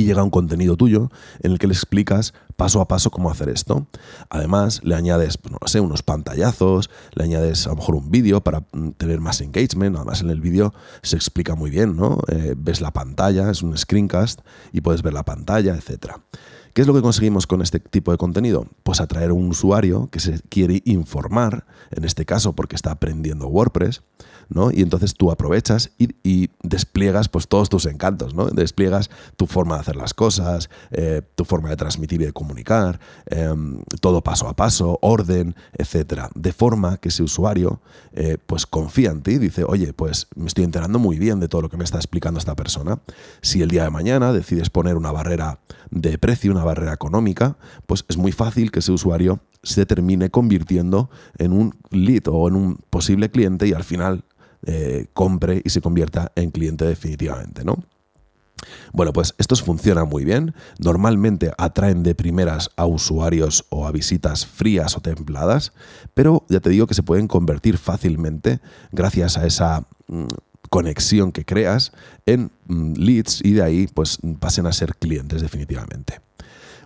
y 0.00 0.04
llega 0.04 0.22
un 0.22 0.30
contenido 0.30 0.76
tuyo 0.76 1.10
en 1.42 1.52
el 1.52 1.58
que 1.58 1.66
le 1.66 1.74
explicas 1.74 2.32
paso 2.56 2.80
a 2.80 2.88
paso 2.88 3.10
cómo 3.10 3.30
hacer 3.30 3.48
esto. 3.48 3.86
Además, 4.30 4.80
le 4.82 4.94
añades, 4.94 5.36
pues, 5.36 5.52
no 5.52 5.58
sé, 5.66 5.80
unos 5.80 6.02
pantallazos, 6.02 6.90
le 7.14 7.24
añades 7.24 7.66
a 7.66 7.70
lo 7.70 7.76
mejor 7.76 7.94
un 7.96 8.10
vídeo 8.10 8.40
para 8.42 8.60
mm, 8.72 8.90
tener 8.96 9.20
más 9.20 9.40
engagement. 9.40 9.96
Además, 9.96 10.22
en 10.22 10.30
el 10.30 10.40
vídeo 10.40 10.72
se 11.02 11.16
explica 11.16 11.54
muy 11.54 11.70
bien, 11.70 11.96
¿no? 11.96 12.18
Eh, 12.28 12.54
ves 12.56 12.80
la 12.80 12.92
pantalla, 12.92 13.50
es 13.50 13.62
un 13.62 13.76
screencast 13.76 14.40
y 14.72 14.80
puedes 14.80 15.02
ver 15.02 15.12
la 15.12 15.24
pantalla, 15.24 15.74
etc. 15.74 16.14
¿Qué 16.72 16.82
es 16.82 16.86
lo 16.86 16.94
que 16.94 17.02
conseguimos 17.02 17.46
con 17.46 17.62
este 17.62 17.80
tipo 17.80 18.12
de 18.12 18.18
contenido? 18.18 18.66
Pues 18.82 19.00
atraer 19.00 19.30
a 19.30 19.34
un 19.34 19.48
usuario 19.48 20.08
que 20.10 20.20
se 20.20 20.40
quiere 20.48 20.82
informar, 20.84 21.66
en 21.90 22.04
este 22.04 22.24
caso 22.24 22.54
porque 22.54 22.76
está 22.76 22.92
aprendiendo 22.92 23.48
WordPress, 23.48 24.02
y 24.72 24.82
entonces 24.82 25.14
tú 25.14 25.30
aprovechas 25.30 25.90
y, 25.98 26.50
despliegas 26.62 27.28
pues 27.28 27.48
todos 27.48 27.68
tus 27.68 27.86
encantos, 27.86 28.34
¿no? 28.34 28.46
Despliegas 28.46 29.10
tu 29.36 29.46
forma 29.46 29.76
de 29.76 29.80
hacer 29.82 29.96
las 29.96 30.14
cosas, 30.14 30.70
eh, 30.90 31.22
tu 31.34 31.44
forma 31.44 31.68
de 31.68 31.76
transmitir 31.76 32.20
y 32.20 32.26
de 32.26 32.32
comunicar, 32.32 33.00
em, 33.26 33.82
todo 34.00 34.22
paso 34.22 34.48
a 34.48 34.54
paso, 34.54 34.98
orden, 35.02 35.54
etcétera, 35.72 36.30
de 36.34 36.52
forma 36.52 36.98
que 36.98 37.08
ese 37.08 37.22
usuario 37.22 37.80
eh, 38.12 38.38
pues 38.44 38.66
confía 38.66 39.10
en 39.10 39.22
ti 39.22 39.32
y 39.32 39.38
dice, 39.38 39.64
oye, 39.66 39.92
pues 39.92 40.26
me 40.34 40.46
estoy 40.46 40.64
enterando 40.64 40.98
muy 40.98 41.18
bien 41.18 41.40
de 41.40 41.48
todo 41.48 41.62
lo 41.62 41.68
que 41.68 41.76
me 41.76 41.84
está 41.84 41.98
explicando 41.98 42.38
esta 42.38 42.56
persona. 42.56 43.00
Si 43.40 43.62
el 43.62 43.70
día 43.70 43.84
de 43.84 43.90
mañana 43.90 44.32
decides 44.32 44.70
poner 44.70 44.96
una 44.96 45.12
barrera 45.12 45.60
de 45.90 46.18
precio, 46.18 46.52
barrera 46.64 46.92
económica, 46.92 47.56
pues 47.86 48.04
es 48.08 48.16
muy 48.16 48.32
fácil 48.32 48.70
que 48.70 48.80
ese 48.80 48.92
usuario 48.92 49.40
se 49.62 49.86
termine 49.86 50.30
convirtiendo 50.30 51.10
en 51.38 51.52
un 51.52 51.74
lead 51.90 52.28
o 52.28 52.48
en 52.48 52.56
un 52.56 52.76
posible 52.90 53.30
cliente 53.30 53.66
y 53.66 53.72
al 53.72 53.84
final 53.84 54.24
eh, 54.66 55.06
compre 55.12 55.62
y 55.64 55.70
se 55.70 55.80
convierta 55.80 56.32
en 56.34 56.50
cliente 56.50 56.84
definitivamente, 56.84 57.64
¿no? 57.64 57.78
Bueno, 58.92 59.12
pues 59.12 59.34
estos 59.38 59.62
funcionan 59.62 60.08
muy 60.08 60.24
bien. 60.24 60.54
Normalmente 60.78 61.52
atraen 61.58 62.02
de 62.02 62.14
primeras 62.14 62.70
a 62.76 62.86
usuarios 62.86 63.64
o 63.70 63.86
a 63.86 63.92
visitas 63.92 64.46
frías 64.46 64.96
o 64.96 65.00
templadas, 65.00 65.72
pero 66.14 66.44
ya 66.48 66.60
te 66.60 66.70
digo 66.70 66.86
que 66.86 66.94
se 66.94 67.02
pueden 67.02 67.28
convertir 67.28 67.78
fácilmente 67.78 68.60
gracias 68.92 69.38
a 69.38 69.46
esa 69.46 69.86
mm, 70.08 70.26
conexión 70.68 71.32
que 71.32 71.44
creas 71.44 71.92
en 72.26 72.50
mm, 72.66 72.94
leads 72.94 73.40
y 73.44 73.52
de 73.52 73.62
ahí 73.62 73.86
pues 73.86 74.18
pasen 74.38 74.66
a 74.66 74.72
ser 74.72 74.96
clientes 74.96 75.42
definitivamente. 75.42 76.20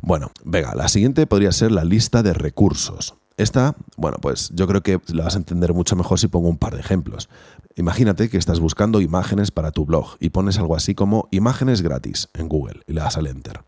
Bueno, 0.06 0.32
venga, 0.44 0.74
la 0.74 0.88
siguiente 0.88 1.26
podría 1.26 1.50
ser 1.50 1.72
la 1.72 1.82
lista 1.82 2.22
de 2.22 2.34
recursos. 2.34 3.14
Esta, 3.38 3.74
bueno, 3.96 4.18
pues 4.20 4.50
yo 4.52 4.66
creo 4.66 4.82
que 4.82 5.00
la 5.08 5.24
vas 5.24 5.34
a 5.34 5.38
entender 5.38 5.72
mucho 5.72 5.96
mejor 5.96 6.18
si 6.18 6.28
pongo 6.28 6.50
un 6.50 6.58
par 6.58 6.74
de 6.74 6.80
ejemplos. 6.80 7.30
Imagínate 7.74 8.28
que 8.28 8.36
estás 8.36 8.60
buscando 8.60 9.00
imágenes 9.00 9.50
para 9.50 9.70
tu 9.70 9.86
blog 9.86 10.16
y 10.20 10.28
pones 10.28 10.58
algo 10.58 10.76
así 10.76 10.94
como 10.94 11.26
imágenes 11.30 11.80
gratis 11.80 12.28
en 12.34 12.50
Google 12.50 12.82
y 12.86 12.92
le 12.92 13.00
das 13.00 13.16
al 13.16 13.28
enter. 13.28 13.64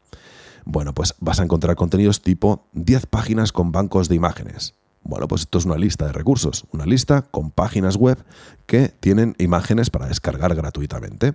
Bueno, 0.66 0.92
pues 0.92 1.14
vas 1.20 1.40
a 1.40 1.42
encontrar 1.42 1.74
contenidos 1.74 2.20
tipo 2.20 2.68
10 2.74 3.06
páginas 3.06 3.50
con 3.50 3.72
bancos 3.72 4.10
de 4.10 4.16
imágenes. 4.16 4.74
Bueno, 5.04 5.28
pues 5.28 5.40
esto 5.42 5.56
es 5.56 5.64
una 5.64 5.76
lista 5.76 6.04
de 6.04 6.12
recursos, 6.12 6.66
una 6.70 6.84
lista 6.84 7.22
con 7.22 7.50
páginas 7.50 7.96
web 7.96 8.22
que 8.66 8.88
tienen 8.88 9.36
imágenes 9.38 9.88
para 9.88 10.06
descargar 10.06 10.54
gratuitamente. 10.54 11.32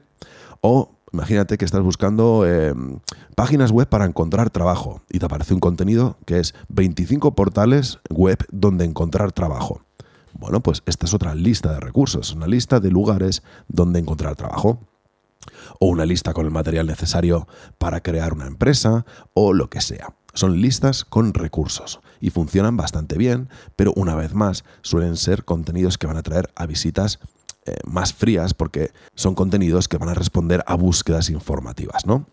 O 0.61 1.00
Imagínate 1.13 1.57
que 1.57 1.65
estás 1.65 1.81
buscando 1.81 2.45
eh, 2.47 2.73
páginas 3.35 3.71
web 3.71 3.87
para 3.87 4.05
encontrar 4.05 4.49
trabajo 4.49 5.01
y 5.09 5.19
te 5.19 5.25
aparece 5.25 5.53
un 5.53 5.59
contenido 5.59 6.17
que 6.25 6.39
es 6.39 6.53
25 6.69 7.35
portales 7.35 7.99
web 8.09 8.37
donde 8.49 8.85
encontrar 8.85 9.33
trabajo. 9.33 9.81
Bueno, 10.33 10.61
pues 10.61 10.83
esta 10.85 11.05
es 11.05 11.13
otra 11.13 11.35
lista 11.35 11.73
de 11.73 11.81
recursos, 11.81 12.33
una 12.33 12.47
lista 12.47 12.79
de 12.79 12.91
lugares 12.91 13.43
donde 13.67 13.99
encontrar 13.99 14.35
trabajo. 14.35 14.79
O 15.79 15.87
una 15.87 16.05
lista 16.05 16.33
con 16.33 16.45
el 16.45 16.51
material 16.51 16.85
necesario 16.85 17.47
para 17.77 18.01
crear 18.01 18.33
una 18.33 18.47
empresa 18.47 19.05
o 19.33 19.53
lo 19.53 19.69
que 19.69 19.81
sea. 19.81 20.13
Son 20.33 20.61
listas 20.61 21.03
con 21.03 21.33
recursos 21.33 21.99
y 22.21 22.29
funcionan 22.29 22.77
bastante 22.77 23.17
bien, 23.17 23.49
pero 23.75 23.91
una 23.95 24.15
vez 24.15 24.33
más 24.33 24.63
suelen 24.81 25.17
ser 25.17 25.43
contenidos 25.43 25.97
que 25.97 26.07
van 26.07 26.17
a 26.17 26.23
traer 26.23 26.51
a 26.55 26.67
visitas 26.67 27.19
eh, 27.65 27.75
más 27.85 28.13
frías 28.13 28.53
porque 28.53 28.91
son 29.15 29.35
contenidos 29.35 29.87
que 29.87 29.97
van 29.97 30.09
a 30.09 30.13
responder 30.13 30.63
a 30.65 30.75
búsquedas 30.75 31.29
informativas, 31.29 32.05
¿no? 32.05 32.25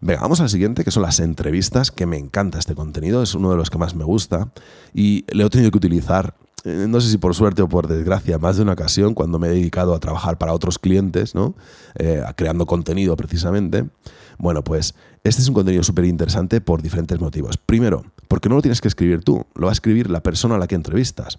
Venga, 0.00 0.22
vamos 0.22 0.40
al 0.40 0.48
siguiente, 0.48 0.84
que 0.84 0.90
son 0.90 1.02
las 1.02 1.20
entrevistas, 1.20 1.90
que 1.90 2.06
me 2.06 2.18
encanta 2.18 2.58
este 2.58 2.74
contenido, 2.74 3.22
es 3.22 3.34
uno 3.34 3.50
de 3.50 3.56
los 3.56 3.70
que 3.70 3.78
más 3.78 3.94
me 3.94 4.04
gusta 4.04 4.52
y 4.92 5.24
le 5.32 5.44
he 5.44 5.50
tenido 5.50 5.70
que 5.70 5.78
utilizar, 5.78 6.34
eh, 6.64 6.86
no 6.88 7.00
sé 7.00 7.10
si 7.10 7.18
por 7.18 7.34
suerte 7.34 7.62
o 7.62 7.68
por 7.68 7.88
desgracia, 7.88 8.38
más 8.38 8.56
de 8.56 8.62
una 8.62 8.72
ocasión 8.72 9.14
cuando 9.14 9.38
me 9.38 9.48
he 9.48 9.50
dedicado 9.50 9.94
a 9.94 10.00
trabajar 10.00 10.38
para 10.38 10.52
otros 10.52 10.78
clientes, 10.78 11.34
¿no? 11.34 11.54
Eh, 11.94 12.22
creando 12.36 12.66
contenido 12.66 13.16
precisamente. 13.16 13.88
Bueno, 14.38 14.64
pues 14.64 14.94
este 15.22 15.42
es 15.42 15.48
un 15.48 15.54
contenido 15.54 15.82
súper 15.82 16.06
interesante 16.06 16.60
por 16.60 16.82
diferentes 16.82 17.20
motivos. 17.20 17.56
Primero, 17.56 18.04
porque 18.28 18.48
no 18.48 18.56
lo 18.56 18.62
tienes 18.62 18.80
que 18.80 18.88
escribir 18.88 19.22
tú, 19.22 19.46
lo 19.54 19.66
va 19.66 19.72
a 19.72 19.74
escribir 19.74 20.10
la 20.10 20.22
persona 20.22 20.56
a 20.56 20.58
la 20.58 20.66
que 20.66 20.74
entrevistas. 20.74 21.38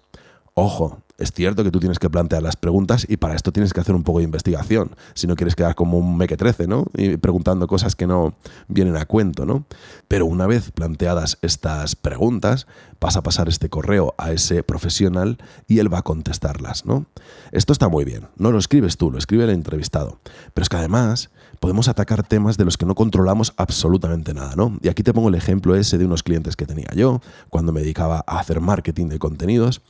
Ojo, 0.54 1.04
es 1.18 1.32
cierto 1.32 1.64
que 1.64 1.72
tú 1.72 1.80
tienes 1.80 1.98
que 1.98 2.10
plantear 2.10 2.44
las 2.44 2.58
preguntas 2.58 3.06
y 3.08 3.18
para 3.18 3.36
esto 3.36 3.52
tienes 3.54 3.72
que 3.72 3.80
hacer 3.80 3.96
un 3.96 4.04
poco 4.04 4.20
de 4.20 4.26
investigación. 4.26 4.96
Si 5.14 5.28
no 5.28 5.36
quieres 5.36 5.56
quedar 5.56 5.76
como 5.76 5.98
un 5.98 6.18
mequetrece, 6.18 6.68
¿no? 6.68 6.86
Y 6.94 7.18
preguntando 7.18 7.68
cosas 7.68 7.96
que 7.96 8.06
no 8.06 8.36
vienen 8.68 8.98
a 8.98 9.06
cuento, 9.06 9.46
¿no? 9.46 9.66
Pero 10.08 10.26
una 10.26 10.46
vez 10.46 10.72
planteadas 10.72 11.38
estas 11.42 11.96
preguntas, 11.96 12.68
vas 13.00 13.16
a 13.16 13.24
pasar 13.24 13.48
este 13.48 13.70
correo 13.70 14.14
a 14.18 14.32
ese 14.32 14.64
profesional 14.64 15.38
y 15.68 15.80
él 15.80 15.94
va 15.94 16.00
a 16.00 16.04
contestarlas, 16.04 16.86
¿no? 16.86 17.06
Esto 17.52 17.72
está 17.72 17.88
muy 17.88 18.04
bien. 18.04 18.28
No 18.38 18.52
lo 18.52 18.58
escribes 18.58 18.98
tú, 18.98 19.10
lo 19.10 19.18
escribe 19.18 19.46
el 19.46 19.52
entrevistado. 19.52 20.20
Pero 20.54 20.64
es 20.64 20.70
que 20.70 20.78
además 20.78 21.30
podemos 21.60 21.88
atacar 21.88 22.28
temas 22.28 22.58
de 22.58 22.66
los 22.66 22.78
que 22.78 22.86
no 22.86 22.96
controlamos 22.96 23.54
absolutamente 23.56 24.34
nada, 24.34 24.56
¿no? 24.56 24.78
Y 24.82 24.90
aquí 24.90 25.02
te 25.02 25.14
pongo 25.14 25.30
el 25.30 25.36
ejemplo 25.36 25.76
ese 25.76 25.98
de 25.98 26.06
unos 26.06 26.24
clientes 26.24 26.56
que 26.56 26.66
tenía 26.66 26.90
yo 26.94 27.22
cuando 27.50 27.72
me 27.72 27.82
dedicaba 27.82 28.24
a 28.28 28.40
hacer 28.40 28.60
marketing 28.60 29.08
de 29.08 29.20
contenidos 29.20 29.82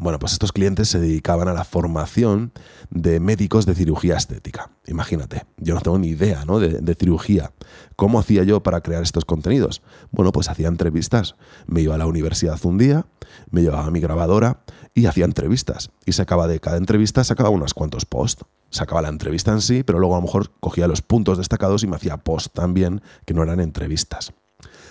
Bueno, 0.00 0.18
pues 0.18 0.32
estos 0.32 0.52
clientes 0.52 0.88
se 0.88 0.98
dedicaban 0.98 1.46
a 1.48 1.52
la 1.52 1.62
formación 1.62 2.52
de 2.88 3.20
médicos 3.20 3.66
de 3.66 3.74
cirugía 3.74 4.16
estética. 4.16 4.70
Imagínate, 4.86 5.44
yo 5.58 5.74
no 5.74 5.82
tengo 5.82 5.98
ni 5.98 6.08
idea 6.08 6.46
¿no? 6.46 6.58
de, 6.58 6.94
cirugía. 6.94 7.52
¿Cómo 7.96 8.18
hacía 8.18 8.42
yo 8.44 8.62
para 8.62 8.80
crear 8.80 9.02
estos 9.02 9.26
contenidos? 9.26 9.82
Bueno, 10.10 10.32
pues 10.32 10.48
hacía 10.48 10.68
entrevistas. 10.68 11.36
Me 11.66 11.82
iba 11.82 11.96
a 11.96 11.98
la 11.98 12.06
universidad 12.06 12.58
un 12.64 12.78
día, 12.78 13.04
me 13.50 13.60
llevaba 13.60 13.90
mi 13.90 14.00
grabadora 14.00 14.62
y 14.94 15.04
hacía 15.04 15.26
entrevistas. 15.26 15.90
Y 16.06 16.12
sacaba 16.12 16.48
de 16.48 16.60
cada 16.60 16.78
entrevista, 16.78 17.22
sacaba 17.22 17.50
unos 17.50 17.74
cuantos 17.74 18.06
posts. 18.06 18.46
Sacaba 18.70 19.02
la 19.02 19.10
entrevista 19.10 19.52
en 19.52 19.60
sí, 19.60 19.82
pero 19.82 19.98
luego 19.98 20.14
a 20.14 20.18
lo 20.18 20.22
mejor 20.22 20.50
cogía 20.60 20.88
los 20.88 21.02
puntos 21.02 21.36
destacados 21.36 21.82
y 21.82 21.88
me 21.88 21.96
hacía 21.96 22.16
posts 22.16 22.52
también 22.54 23.02
que 23.26 23.34
no 23.34 23.42
eran 23.42 23.60
entrevistas. 23.60 24.32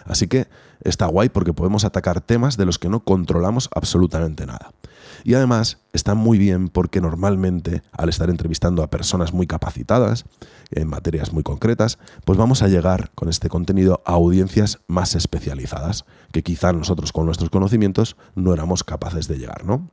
Así 0.06 0.28
que 0.28 0.48
está 0.82 1.08
guay 1.08 1.30
porque 1.30 1.54
podemos 1.54 1.86
atacar 1.86 2.22
temas 2.22 2.58
de 2.58 2.66
los 2.66 2.80
que 2.80 2.90
no 2.90 3.02
controlamos 3.02 3.70
absolutamente 3.74 4.46
nada. 4.46 4.72
Y 5.24 5.34
además 5.34 5.80
está 5.94 6.16
muy 6.16 6.38
bien 6.38 6.70
porque 6.70 7.02
normalmente 7.02 7.82
al 7.92 8.10
estar 8.10 8.30
entrevistando 8.30 8.84
a 8.84 8.90
personas 8.90 9.34
muy 9.34 9.48
capacitadas 9.48 10.26
en 10.72 10.88
materias 10.88 11.34
muy 11.34 11.44
concretas, 11.44 12.00
pues 12.26 12.38
vamos 12.38 12.62
a 12.62 12.68
llegar 12.68 13.12
con 13.16 13.30
este 13.30 13.50
contenido 13.50 14.02
a 14.06 14.14
audiencias 14.14 14.80
más 14.88 15.16
especializadas, 15.16 16.06
que 16.32 16.44
quizá 16.44 16.74
nosotros 16.74 17.12
con 17.12 17.26
nuestros 17.26 17.50
conocimientos 17.50 18.16
no 18.36 18.54
éramos 18.54 18.84
capaces 18.84 19.28
de 19.28 19.38
llegar, 19.38 19.66
¿no? 19.66 19.90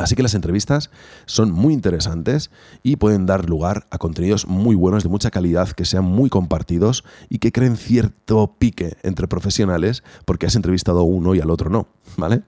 Así 0.00 0.16
que 0.16 0.22
las 0.22 0.34
entrevistas 0.34 0.90
son 1.26 1.52
muy 1.52 1.74
interesantes 1.74 2.50
y 2.82 2.96
pueden 2.96 3.26
dar 3.26 3.50
lugar 3.50 3.86
a 3.90 3.98
contenidos 3.98 4.46
muy 4.46 4.74
buenos, 4.74 5.02
de 5.02 5.10
mucha 5.10 5.30
calidad, 5.30 5.68
que 5.68 5.84
sean 5.84 6.04
muy 6.04 6.30
compartidos 6.30 7.04
y 7.28 7.38
que 7.38 7.52
creen 7.52 7.76
cierto 7.76 8.56
pique 8.58 8.96
entre 9.02 9.28
profesionales 9.28 10.02
porque 10.24 10.46
has 10.46 10.56
entrevistado 10.56 11.00
a 11.00 11.02
uno 11.02 11.34
y 11.34 11.40
al 11.40 11.50
otro 11.50 11.68
no, 11.68 11.86
¿vale? 12.16 12.40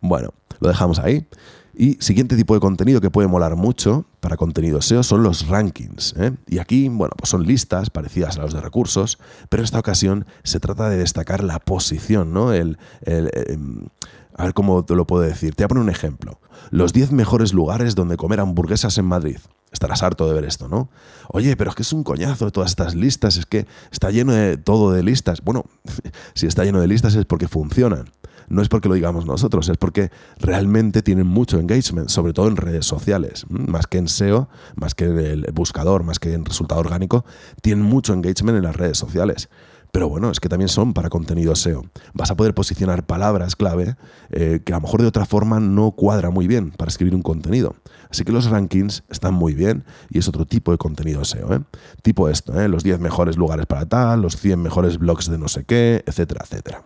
Bueno, 0.00 0.30
lo 0.60 0.68
dejamos 0.68 1.00
ahí. 1.00 1.26
Y 1.74 1.94
siguiente 2.00 2.36
tipo 2.36 2.54
de 2.54 2.60
contenido 2.60 3.00
que 3.00 3.10
puede 3.10 3.28
molar 3.28 3.56
mucho 3.56 4.04
para 4.20 4.36
contenido 4.36 4.82
SEO 4.82 5.02
son 5.02 5.22
los 5.22 5.48
rankings. 5.48 6.14
¿eh? 6.18 6.32
Y 6.46 6.58
aquí, 6.58 6.88
bueno, 6.88 7.14
pues 7.16 7.30
son 7.30 7.46
listas 7.46 7.88
parecidas 7.88 8.36
a 8.38 8.42
los 8.42 8.52
de 8.52 8.60
recursos, 8.60 9.18
pero 9.48 9.62
en 9.62 9.64
esta 9.64 9.78
ocasión 9.78 10.26
se 10.42 10.60
trata 10.60 10.90
de 10.90 10.98
destacar 10.98 11.42
la 11.42 11.58
posición, 11.60 12.32
¿no? 12.32 12.52
El, 12.52 12.78
em, 13.02 13.86
a 14.34 14.44
ver 14.44 14.54
cómo 14.54 14.84
te 14.84 14.94
lo 14.94 15.06
puedo 15.06 15.22
decir. 15.22 15.54
Te 15.54 15.62
voy 15.62 15.66
a 15.66 15.68
poner 15.68 15.82
un 15.84 15.90
ejemplo. 15.90 16.40
Los 16.70 16.92
10 16.92 17.12
mejores 17.12 17.54
lugares 17.54 17.94
donde 17.94 18.16
comer 18.16 18.40
hamburguesas 18.40 18.98
en 18.98 19.06
Madrid. 19.06 19.38
Estarás 19.70 20.02
harto 20.02 20.28
de 20.28 20.34
ver 20.34 20.44
esto, 20.44 20.68
¿no? 20.68 20.90
Oye, 21.28 21.56
pero 21.56 21.70
es 21.70 21.76
que 21.76 21.82
es 21.82 21.92
un 21.94 22.04
coñazo 22.04 22.50
todas 22.50 22.70
estas 22.70 22.94
listas, 22.94 23.38
es 23.38 23.46
que 23.46 23.66
está 23.90 24.10
lleno 24.10 24.32
de 24.32 24.58
todo 24.58 24.92
de 24.92 25.02
listas. 25.02 25.40
Bueno, 25.42 25.64
si 26.34 26.46
está 26.46 26.64
lleno 26.64 26.80
de 26.80 26.88
listas 26.88 27.14
es 27.14 27.24
porque 27.24 27.48
funcionan 27.48 28.10
no 28.52 28.60
es 28.60 28.68
porque 28.68 28.88
lo 28.88 28.94
digamos 28.94 29.24
nosotros, 29.24 29.68
es 29.70 29.78
porque 29.78 30.10
realmente 30.38 31.00
tienen 31.00 31.26
mucho 31.26 31.58
engagement, 31.58 32.10
sobre 32.10 32.34
todo 32.34 32.48
en 32.48 32.56
redes 32.56 32.84
sociales, 32.84 33.46
más 33.48 33.86
que 33.86 33.96
en 33.96 34.08
SEO, 34.08 34.50
más 34.76 34.94
que 34.94 35.06
en 35.06 35.18
el 35.18 35.46
buscador, 35.54 36.04
más 36.04 36.18
que 36.18 36.34
en 36.34 36.44
resultado 36.44 36.78
orgánico, 36.80 37.24
tienen 37.62 37.82
mucho 37.82 38.12
engagement 38.12 38.58
en 38.58 38.64
las 38.64 38.76
redes 38.76 38.98
sociales. 38.98 39.48
Pero 39.90 40.08
bueno, 40.08 40.30
es 40.30 40.38
que 40.38 40.50
también 40.50 40.68
son 40.68 40.92
para 40.92 41.08
contenido 41.08 41.56
SEO. 41.56 41.84
Vas 42.12 42.30
a 42.30 42.36
poder 42.36 42.54
posicionar 42.54 43.06
palabras 43.06 43.56
clave 43.56 43.96
eh, 44.30 44.60
que 44.64 44.74
a 44.74 44.76
lo 44.76 44.82
mejor 44.82 45.00
de 45.00 45.08
otra 45.08 45.24
forma 45.24 45.58
no 45.58 45.92
cuadra 45.92 46.28
muy 46.28 46.46
bien 46.46 46.72
para 46.72 46.90
escribir 46.90 47.14
un 47.14 47.22
contenido. 47.22 47.76
Así 48.10 48.24
que 48.24 48.32
los 48.32 48.50
rankings 48.50 49.02
están 49.08 49.32
muy 49.32 49.54
bien 49.54 49.84
y 50.10 50.18
es 50.18 50.28
otro 50.28 50.44
tipo 50.44 50.72
de 50.72 50.78
contenido 50.78 51.24
SEO. 51.24 51.54
¿eh? 51.54 51.60
Tipo 52.02 52.28
esto, 52.28 52.58
¿eh? 52.60 52.68
los 52.68 52.84
10 52.84 53.00
mejores 53.00 53.38
lugares 53.38 53.64
para 53.64 53.86
tal, 53.86 54.20
los 54.20 54.36
100 54.36 54.60
mejores 54.60 54.98
blogs 54.98 55.30
de 55.30 55.38
no 55.38 55.48
sé 55.48 55.64
qué, 55.64 56.04
etcétera, 56.06 56.42
etcétera. 56.44 56.82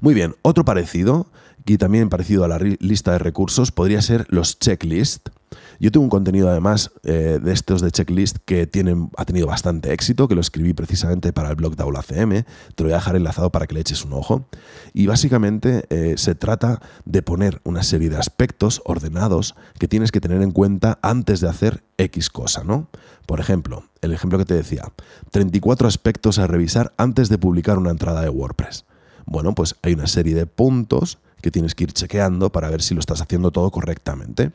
Muy 0.00 0.14
bien, 0.14 0.34
otro 0.42 0.64
parecido, 0.64 1.26
y 1.66 1.78
también 1.78 2.08
parecido 2.08 2.44
a 2.44 2.48
la 2.48 2.58
lista 2.58 3.12
de 3.12 3.18
recursos, 3.18 3.70
podría 3.70 4.02
ser 4.02 4.26
los 4.28 4.58
checklists. 4.58 5.30
Yo 5.78 5.92
tengo 5.92 6.04
un 6.04 6.10
contenido 6.10 6.48
además 6.48 6.90
eh, 7.04 7.38
de 7.42 7.52
estos 7.52 7.80
de 7.80 7.90
checklist 7.90 8.38
que 8.44 8.66
tienen, 8.66 9.10
ha 9.16 9.24
tenido 9.24 9.46
bastante 9.46 9.92
éxito, 9.92 10.26
que 10.26 10.34
lo 10.34 10.40
escribí 10.40 10.72
precisamente 10.72 11.32
para 11.32 11.50
el 11.50 11.56
blog 11.56 11.76
de 11.76 11.84
CM, 12.02 12.42
te 12.74 12.82
lo 12.82 12.88
voy 12.88 12.92
a 12.92 12.96
dejar 12.96 13.16
enlazado 13.16 13.50
para 13.50 13.66
que 13.66 13.74
le 13.74 13.80
eches 13.80 14.04
un 14.04 14.12
ojo. 14.12 14.46
Y 14.92 15.06
básicamente 15.06 15.84
eh, 15.90 16.14
se 16.16 16.34
trata 16.34 16.80
de 17.04 17.22
poner 17.22 17.60
una 17.64 17.82
serie 17.82 18.10
de 18.10 18.16
aspectos 18.16 18.82
ordenados 18.84 19.54
que 19.78 19.86
tienes 19.86 20.12
que 20.12 20.20
tener 20.20 20.42
en 20.42 20.50
cuenta 20.50 20.98
antes 21.02 21.40
de 21.40 21.48
hacer 21.48 21.84
X 21.98 22.30
cosa, 22.30 22.64
¿no? 22.64 22.88
Por 23.26 23.38
ejemplo, 23.38 23.84
el 24.00 24.12
ejemplo 24.12 24.38
que 24.38 24.44
te 24.44 24.54
decía, 24.54 24.84
34 25.30 25.86
aspectos 25.86 26.38
a 26.38 26.46
revisar 26.46 26.92
antes 26.96 27.28
de 27.28 27.38
publicar 27.38 27.78
una 27.78 27.90
entrada 27.90 28.22
de 28.22 28.28
WordPress. 28.28 28.86
Bueno, 29.30 29.54
pues 29.54 29.76
hay 29.82 29.94
una 29.94 30.08
serie 30.08 30.34
de 30.34 30.44
puntos 30.44 31.18
que 31.40 31.52
tienes 31.52 31.76
que 31.76 31.84
ir 31.84 31.92
chequeando 31.92 32.50
para 32.50 32.68
ver 32.68 32.82
si 32.82 32.94
lo 32.94 33.00
estás 33.00 33.22
haciendo 33.22 33.52
todo 33.52 33.70
correctamente. 33.70 34.50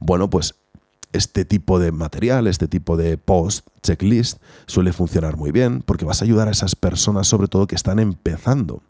Bueno, 0.00 0.30
pues 0.30 0.54
este 1.12 1.44
tipo 1.44 1.78
de 1.78 1.92
material, 1.92 2.46
este 2.46 2.66
tipo 2.66 2.96
de 2.96 3.18
post, 3.18 3.66
checklist, 3.82 4.40
suele 4.66 4.94
funcionar 4.94 5.36
muy 5.36 5.52
bien 5.52 5.82
porque 5.82 6.06
vas 6.06 6.22
a 6.22 6.24
ayudar 6.24 6.48
a 6.48 6.52
esas 6.52 6.74
personas 6.74 7.28
sobre 7.28 7.48
todo 7.48 7.66
que 7.66 7.76
están 7.76 7.98
empezando 7.98 8.82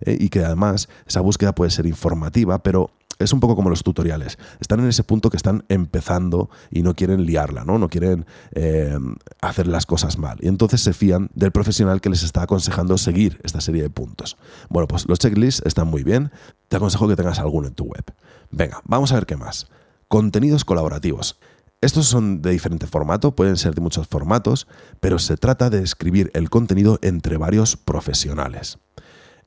¿eh? 0.00 0.18
y 0.20 0.28
que 0.28 0.44
además 0.44 0.88
esa 1.06 1.20
búsqueda 1.20 1.54
puede 1.54 1.70
ser 1.70 1.86
informativa, 1.86 2.58
pero 2.58 2.90
es 3.20 3.32
un 3.32 3.40
poco 3.40 3.54
como 3.54 3.70
los 3.70 3.82
tutoriales. 3.82 4.38
Están 4.60 4.80
en 4.80 4.88
ese 4.88 5.04
punto 5.04 5.30
que 5.30 5.36
están 5.36 5.64
empezando 5.68 6.50
y 6.70 6.82
no 6.82 6.94
quieren 6.94 7.24
liarla, 7.24 7.64
¿no? 7.64 7.78
No 7.78 7.88
quieren 7.88 8.26
eh, 8.52 8.98
hacer 9.40 9.66
las 9.66 9.86
cosas 9.86 10.18
mal. 10.18 10.38
Y 10.40 10.48
entonces 10.48 10.80
se 10.80 10.92
fían 10.92 11.30
del 11.34 11.52
profesional 11.52 12.00
que 12.00 12.10
les 12.10 12.22
está 12.22 12.42
aconsejando 12.42 12.98
seguir 12.98 13.38
esta 13.44 13.60
serie 13.60 13.82
de 13.82 13.90
puntos. 13.90 14.36
Bueno, 14.68 14.88
pues 14.88 15.06
los 15.06 15.18
checklists 15.18 15.62
están 15.66 15.88
muy 15.88 16.02
bien. 16.02 16.32
Te 16.68 16.76
aconsejo 16.76 17.06
que 17.06 17.16
tengas 17.16 17.38
alguno 17.38 17.68
en 17.68 17.74
tu 17.74 17.84
web. 17.84 18.04
Venga, 18.50 18.80
vamos 18.84 19.12
a 19.12 19.16
ver 19.16 19.26
qué 19.26 19.36
más. 19.36 19.68
Contenidos 20.08 20.64
colaborativos. 20.64 21.38
Estos 21.82 22.06
son 22.06 22.42
de 22.42 22.50
diferente 22.50 22.86
formato, 22.86 23.34
pueden 23.34 23.56
ser 23.56 23.74
de 23.74 23.80
muchos 23.80 24.06
formatos, 24.06 24.66
pero 25.00 25.18
se 25.18 25.38
trata 25.38 25.70
de 25.70 25.82
escribir 25.82 26.30
el 26.34 26.50
contenido 26.50 26.98
entre 27.00 27.38
varios 27.38 27.78
profesionales. 27.78 28.78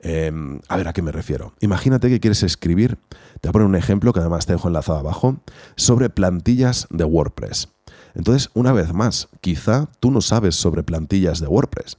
Em, 0.04 0.60
a 0.68 0.76
ver, 0.76 0.86
¿a 0.86 0.92
qué 0.92 1.00
me 1.00 1.12
refiero? 1.12 1.54
Imagínate 1.60 2.10
que 2.10 2.20
quieres 2.20 2.42
escribir, 2.42 2.98
te 3.40 3.48
voy 3.48 3.48
a 3.48 3.52
poner 3.52 3.68
un 3.68 3.74
ejemplo 3.74 4.12
que 4.12 4.20
además 4.20 4.44
te 4.44 4.52
dejo 4.52 4.68
enlazado 4.68 4.98
abajo, 4.98 5.38
sobre 5.76 6.10
plantillas 6.10 6.86
de 6.90 7.04
WordPress. 7.04 7.68
Entonces, 8.14 8.50
una 8.52 8.72
vez 8.72 8.92
más, 8.92 9.28
quizá 9.40 9.88
tú 10.00 10.10
no 10.10 10.20
sabes 10.20 10.56
sobre 10.56 10.82
plantillas 10.82 11.40
de 11.40 11.46
WordPress. 11.46 11.96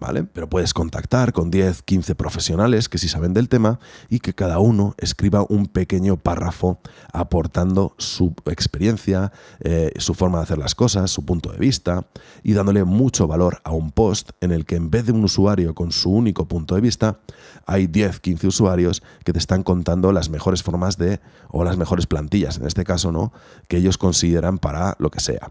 ¿Vale? 0.00 0.24
Pero 0.24 0.48
puedes 0.48 0.74
contactar 0.74 1.32
con 1.32 1.50
10, 1.50 1.82
15 1.82 2.14
profesionales 2.14 2.88
que 2.88 2.98
sí 2.98 3.08
saben 3.08 3.34
del 3.34 3.48
tema 3.48 3.78
y 4.08 4.20
que 4.20 4.34
cada 4.34 4.58
uno 4.58 4.94
escriba 4.98 5.44
un 5.48 5.66
pequeño 5.66 6.16
párrafo 6.16 6.80
aportando 7.12 7.94
su 7.98 8.34
experiencia, 8.46 9.32
eh, 9.60 9.92
su 9.98 10.14
forma 10.14 10.38
de 10.38 10.44
hacer 10.44 10.58
las 10.58 10.74
cosas, 10.74 11.10
su 11.10 11.24
punto 11.24 11.50
de 11.50 11.58
vista 11.58 12.06
y 12.42 12.52
dándole 12.52 12.84
mucho 12.84 13.26
valor 13.26 13.60
a 13.64 13.72
un 13.72 13.90
post 13.90 14.30
en 14.40 14.52
el 14.52 14.64
que 14.64 14.76
en 14.76 14.90
vez 14.90 15.06
de 15.06 15.12
un 15.12 15.24
usuario 15.24 15.74
con 15.74 15.92
su 15.92 16.10
único 16.10 16.46
punto 16.46 16.74
de 16.74 16.80
vista, 16.80 17.20
hay 17.66 17.86
10, 17.86 18.20
15 18.20 18.46
usuarios 18.46 19.02
que 19.24 19.32
te 19.32 19.38
están 19.38 19.62
contando 19.62 20.12
las 20.12 20.30
mejores 20.30 20.62
formas 20.62 20.96
de, 20.96 21.20
o 21.48 21.64
las 21.64 21.76
mejores 21.76 22.06
plantillas, 22.06 22.58
en 22.58 22.66
este 22.66 22.84
caso, 22.84 23.12
¿no? 23.12 23.32
Que 23.68 23.78
ellos 23.78 23.98
consideran 23.98 24.58
para 24.58 24.96
lo 24.98 25.10
que 25.10 25.20
sea. 25.20 25.50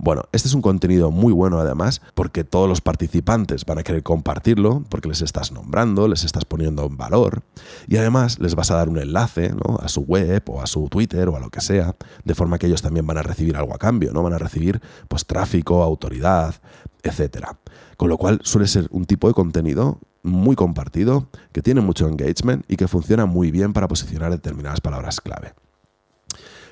Bueno, 0.00 0.22
este 0.30 0.46
es 0.46 0.54
un 0.54 0.62
contenido 0.62 1.10
muy 1.10 1.32
bueno 1.32 1.58
además 1.58 2.00
porque 2.14 2.44
todos 2.44 2.68
los 2.68 2.80
participantes 2.80 3.64
van 3.64 3.78
a 3.78 3.82
querer 3.82 4.04
compartirlo 4.04 4.84
porque 4.88 5.08
les 5.08 5.22
estás 5.22 5.50
nombrando, 5.50 6.06
les 6.06 6.22
estás 6.22 6.44
poniendo 6.44 6.86
en 6.86 6.96
valor 6.96 7.42
y 7.88 7.96
además 7.96 8.38
les 8.38 8.54
vas 8.54 8.70
a 8.70 8.76
dar 8.76 8.88
un 8.88 8.98
enlace 8.98 9.52
a 9.80 9.88
su 9.88 10.02
web 10.02 10.42
o 10.46 10.62
a 10.62 10.68
su 10.68 10.88
Twitter 10.88 11.28
o 11.28 11.36
a 11.36 11.40
lo 11.40 11.50
que 11.50 11.60
sea, 11.60 11.96
de 12.24 12.34
forma 12.36 12.58
que 12.58 12.68
ellos 12.68 12.80
también 12.80 13.08
van 13.08 13.18
a 13.18 13.22
recibir 13.22 13.56
algo 13.56 13.74
a 13.74 13.78
cambio, 13.78 14.12
¿no? 14.12 14.22
Van 14.22 14.34
a 14.34 14.38
recibir 14.38 14.80
pues 15.08 15.26
tráfico, 15.26 15.82
autoridad, 15.82 16.54
etcétera. 17.02 17.58
Con 17.96 18.08
lo 18.08 18.18
cual 18.18 18.40
suele 18.44 18.68
ser 18.68 18.86
un 18.92 19.04
tipo 19.04 19.26
de 19.26 19.34
contenido 19.34 19.98
muy 20.22 20.54
compartido, 20.54 21.28
que 21.52 21.62
tiene 21.62 21.80
mucho 21.80 22.06
engagement 22.06 22.64
y 22.68 22.76
que 22.76 22.86
funciona 22.86 23.26
muy 23.26 23.50
bien 23.50 23.72
para 23.72 23.88
posicionar 23.88 24.30
determinadas 24.30 24.80
palabras 24.80 25.20
clave. 25.20 25.54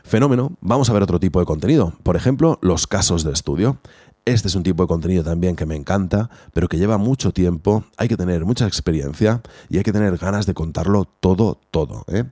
Fenómeno, 0.06 0.52
vamos 0.60 0.88
a 0.88 0.92
ver 0.92 1.02
otro 1.02 1.18
tipo 1.18 1.40
de 1.40 1.46
contenido, 1.46 1.92
por 2.04 2.14
ejemplo, 2.14 2.60
los 2.62 2.86
casos 2.86 3.24
de 3.24 3.32
estudio. 3.32 3.78
Este 4.24 4.46
es 4.46 4.54
un 4.54 4.62
tipo 4.62 4.84
de 4.84 4.86
contenido 4.86 5.24
también 5.24 5.56
que 5.56 5.66
me 5.66 5.74
encanta, 5.74 6.30
pero 6.52 6.68
que 6.68 6.78
lleva 6.78 6.96
mucho 6.96 7.32
tiempo, 7.32 7.82
hay 7.96 8.06
que 8.06 8.16
tener 8.16 8.44
mucha 8.44 8.68
experiencia 8.68 9.42
y 9.68 9.78
hay 9.78 9.82
que 9.82 9.92
tener 9.92 10.16
ganas 10.16 10.46
de 10.46 10.54
contarlo 10.54 11.06
todo, 11.18 11.58
todo. 11.72 12.04
¿eh? 12.06 12.22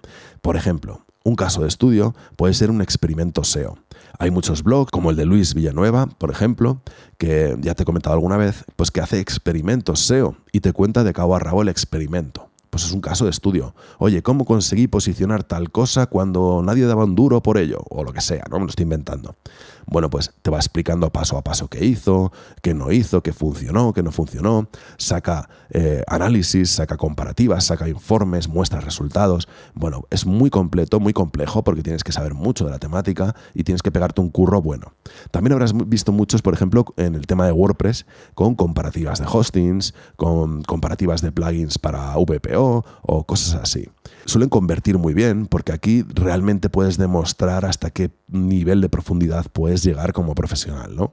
Por 0.41 0.55
ejemplo, 0.55 1.05
un 1.25 1.35
caso 1.35 1.63
de 1.63 1.69
estudio 1.69 2.15
puede 2.37 2.55
ser 2.55 2.71
un 2.71 2.81
experimento 2.81 3.43
SEO. 3.43 3.77
Hay 4.21 4.31
muchos 4.31 4.63
blogs, 4.63 4.93
como 4.93 5.11
el 5.11 5.17
de 5.17 5.27
Luis 5.27 5.53
Villanueva, 5.55 6.07
por 6.07 6.31
ejemplo, 6.31 6.81
que 7.19 7.57
ya 7.61 7.75
te 7.75 7.83
he 7.83 7.87
comentado 7.87 8.15
alguna 8.15 8.37
vez, 8.37 8.65
pues 8.77 8.93
que 8.93 9.01
hace 9.01 9.19
experimentos 9.19 9.99
SEO 9.99 10.37
y 10.53 10.61
te 10.61 10.73
cuenta 10.73 11.03
de 11.03 11.13
cabo 11.13 11.35
a 11.35 11.41
rabo 11.41 11.63
el 11.63 11.69
experimento 11.69 12.54
pues 12.75 12.87
es 12.87 12.93
un 12.93 13.01
caso 13.01 13.23
de 13.23 13.31
estudio. 13.31 13.73
Oye, 13.99 14.21
¿cómo 14.21 14.45
conseguí 14.45 14.89
posicionar 14.89 15.45
tal 15.45 15.71
cosa 15.71 16.07
cuando 16.07 16.61
nadie 16.61 16.87
daba 16.87 17.05
un 17.05 17.15
duro 17.15 17.41
por 17.41 17.57
ello? 17.57 17.79
O 17.89 18.03
lo 18.03 18.13
que 18.13 18.21
sea, 18.21 18.43
no 18.51 18.59
me 18.59 18.65
lo 18.65 18.71
estoy 18.71 18.83
inventando. 18.83 19.37
Bueno, 19.87 20.11
pues 20.11 20.33
te 20.43 20.51
va 20.51 20.59
explicando 20.59 21.11
paso 21.11 21.37
a 21.37 21.43
paso 21.43 21.69
qué 21.69 21.85
hizo, 21.85 22.33
qué 22.63 22.75
no 22.75 22.93
hizo, 22.93 23.23
qué 23.23 23.33
funcionó, 23.33 23.93
qué 23.93 24.03
no 24.03 24.13
funcionó, 24.13 24.69
saca 24.97 25.49
eh, 25.71 26.03
análisis, 26.07 26.71
saca 26.71 26.97
comparativas, 26.97 27.65
saca 27.65 27.89
informes, 27.89 28.49
muestra 28.49 28.81
resultados. 28.81 29.49
Bueno, 29.75 30.05
es 30.11 30.27
muy 30.27 30.51
completo, 30.51 31.01
muy 31.01 31.13
complejo 31.13 31.65
porque 31.65 31.83
tienes 31.83 32.05
que 32.05 32.13
saber 32.13 32.35
mucho 32.35 32.65
de 32.65 32.71
la 32.71 32.79
temática 32.79 33.35
y 33.55 33.65
tienes 33.65 33.83
que 33.83 33.91
pegarte 33.91 34.21
un 34.21 34.31
curro 34.31 34.63
bueno. 34.63 34.93
También 35.31 35.53
habrás 35.53 35.73
visto 35.89 36.13
muchos, 36.13 36.43
por 36.43 36.55
ejemplo, 36.55 36.85
en 36.97 37.15
el 37.15 37.27
tema 37.27 37.47
de 37.47 37.53
WordPress, 37.53 38.07
con 38.35 38.55
comparativas 38.55 39.21
de 39.21 39.27
hostings, 39.27 39.95
con 40.17 40.63
comparativas 40.63 41.23
de 41.23 41.33
plugins 41.33 41.79
para 41.79 42.17
VPO 42.17 42.85
o 43.03 43.25
cosas 43.25 43.55
así. 43.63 43.89
Suelen 44.27 44.49
convertir 44.49 44.99
muy 44.99 45.15
bien 45.15 45.47
porque 45.47 45.73
aquí 45.73 46.05
realmente 46.09 46.71
puedes 46.71 46.97
demostrar 46.97 47.65
hasta 47.65 47.91
qué 47.91 48.11
nivel 48.29 48.81
de 48.81 48.89
profundidad 48.89 49.47
puedes 49.53 49.83
llegar 49.83 50.13
como 50.13 50.35
profesional, 50.35 50.97
¿no? 50.97 51.13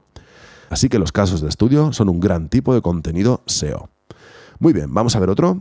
Así 0.70 0.88
que 0.88 0.98
los 0.98 1.12
casos 1.12 1.40
de 1.42 1.48
estudio 1.48 1.92
son 1.92 2.08
un 2.08 2.20
gran 2.20 2.48
tipo 2.48 2.74
de 2.74 2.80
contenido 2.80 3.42
SEO. 3.46 3.90
Muy 4.58 4.72
bien, 4.72 4.92
vamos 4.94 5.14
a 5.16 5.20
ver 5.20 5.28
otro. 5.28 5.60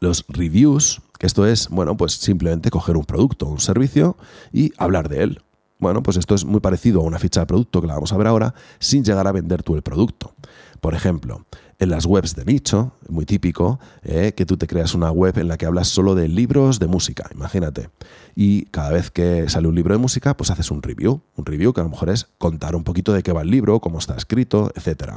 Los 0.00 0.24
reviews, 0.28 1.02
que 1.18 1.26
esto 1.26 1.46
es, 1.46 1.68
bueno, 1.68 1.96
pues 1.96 2.14
simplemente 2.14 2.70
coger 2.70 2.96
un 2.96 3.04
producto 3.04 3.46
o 3.46 3.50
un 3.50 3.60
servicio 3.60 4.16
y 4.52 4.72
hablar 4.76 5.08
de 5.08 5.22
él. 5.22 5.42
Bueno, 5.78 6.02
pues 6.02 6.16
esto 6.16 6.34
es 6.34 6.44
muy 6.44 6.60
parecido 6.60 7.00
a 7.00 7.04
una 7.04 7.18
ficha 7.18 7.40
de 7.40 7.46
producto 7.46 7.80
que 7.80 7.86
la 7.86 7.94
vamos 7.94 8.12
a 8.12 8.16
ver 8.16 8.26
ahora, 8.26 8.54
sin 8.78 9.04
llegar 9.04 9.26
a 9.26 9.32
vender 9.32 9.62
tú 9.62 9.74
el 9.74 9.82
producto. 9.82 10.34
Por 10.80 10.94
ejemplo, 10.94 11.44
en 11.78 11.90
las 11.90 12.06
webs 12.06 12.36
de 12.36 12.44
nicho, 12.44 12.92
muy 13.08 13.26
típico, 13.26 13.80
eh, 14.02 14.32
que 14.36 14.46
tú 14.46 14.56
te 14.56 14.66
creas 14.66 14.94
una 14.94 15.10
web 15.10 15.38
en 15.38 15.48
la 15.48 15.56
que 15.56 15.66
hablas 15.66 15.88
solo 15.88 16.14
de 16.14 16.28
libros 16.28 16.78
de 16.78 16.86
música, 16.86 17.28
imagínate. 17.32 17.90
Y 18.34 18.66
cada 18.66 18.90
vez 18.90 19.10
que 19.10 19.48
sale 19.48 19.68
un 19.68 19.74
libro 19.74 19.94
de 19.94 19.98
música, 19.98 20.36
pues 20.36 20.50
haces 20.50 20.70
un 20.70 20.82
review. 20.82 21.22
Un 21.36 21.46
review 21.46 21.72
que 21.72 21.80
a 21.80 21.84
lo 21.84 21.90
mejor 21.90 22.10
es 22.10 22.28
contar 22.38 22.76
un 22.76 22.84
poquito 22.84 23.12
de 23.12 23.22
qué 23.22 23.32
va 23.32 23.42
el 23.42 23.50
libro, 23.50 23.80
cómo 23.80 23.98
está 23.98 24.14
escrito, 24.14 24.72
etc. 24.74 25.14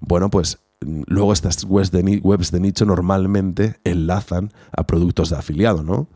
Bueno, 0.00 0.30
pues 0.30 0.58
mm, 0.80 1.02
luego 1.06 1.32
estas 1.32 1.64
webs 1.64 1.90
de, 1.90 2.20
webs 2.22 2.50
de 2.50 2.60
nicho 2.60 2.84
normalmente 2.84 3.76
enlazan 3.84 4.52
a 4.72 4.86
productos 4.86 5.30
de 5.30 5.36
afiliado, 5.36 5.82
¿no? 5.82 6.08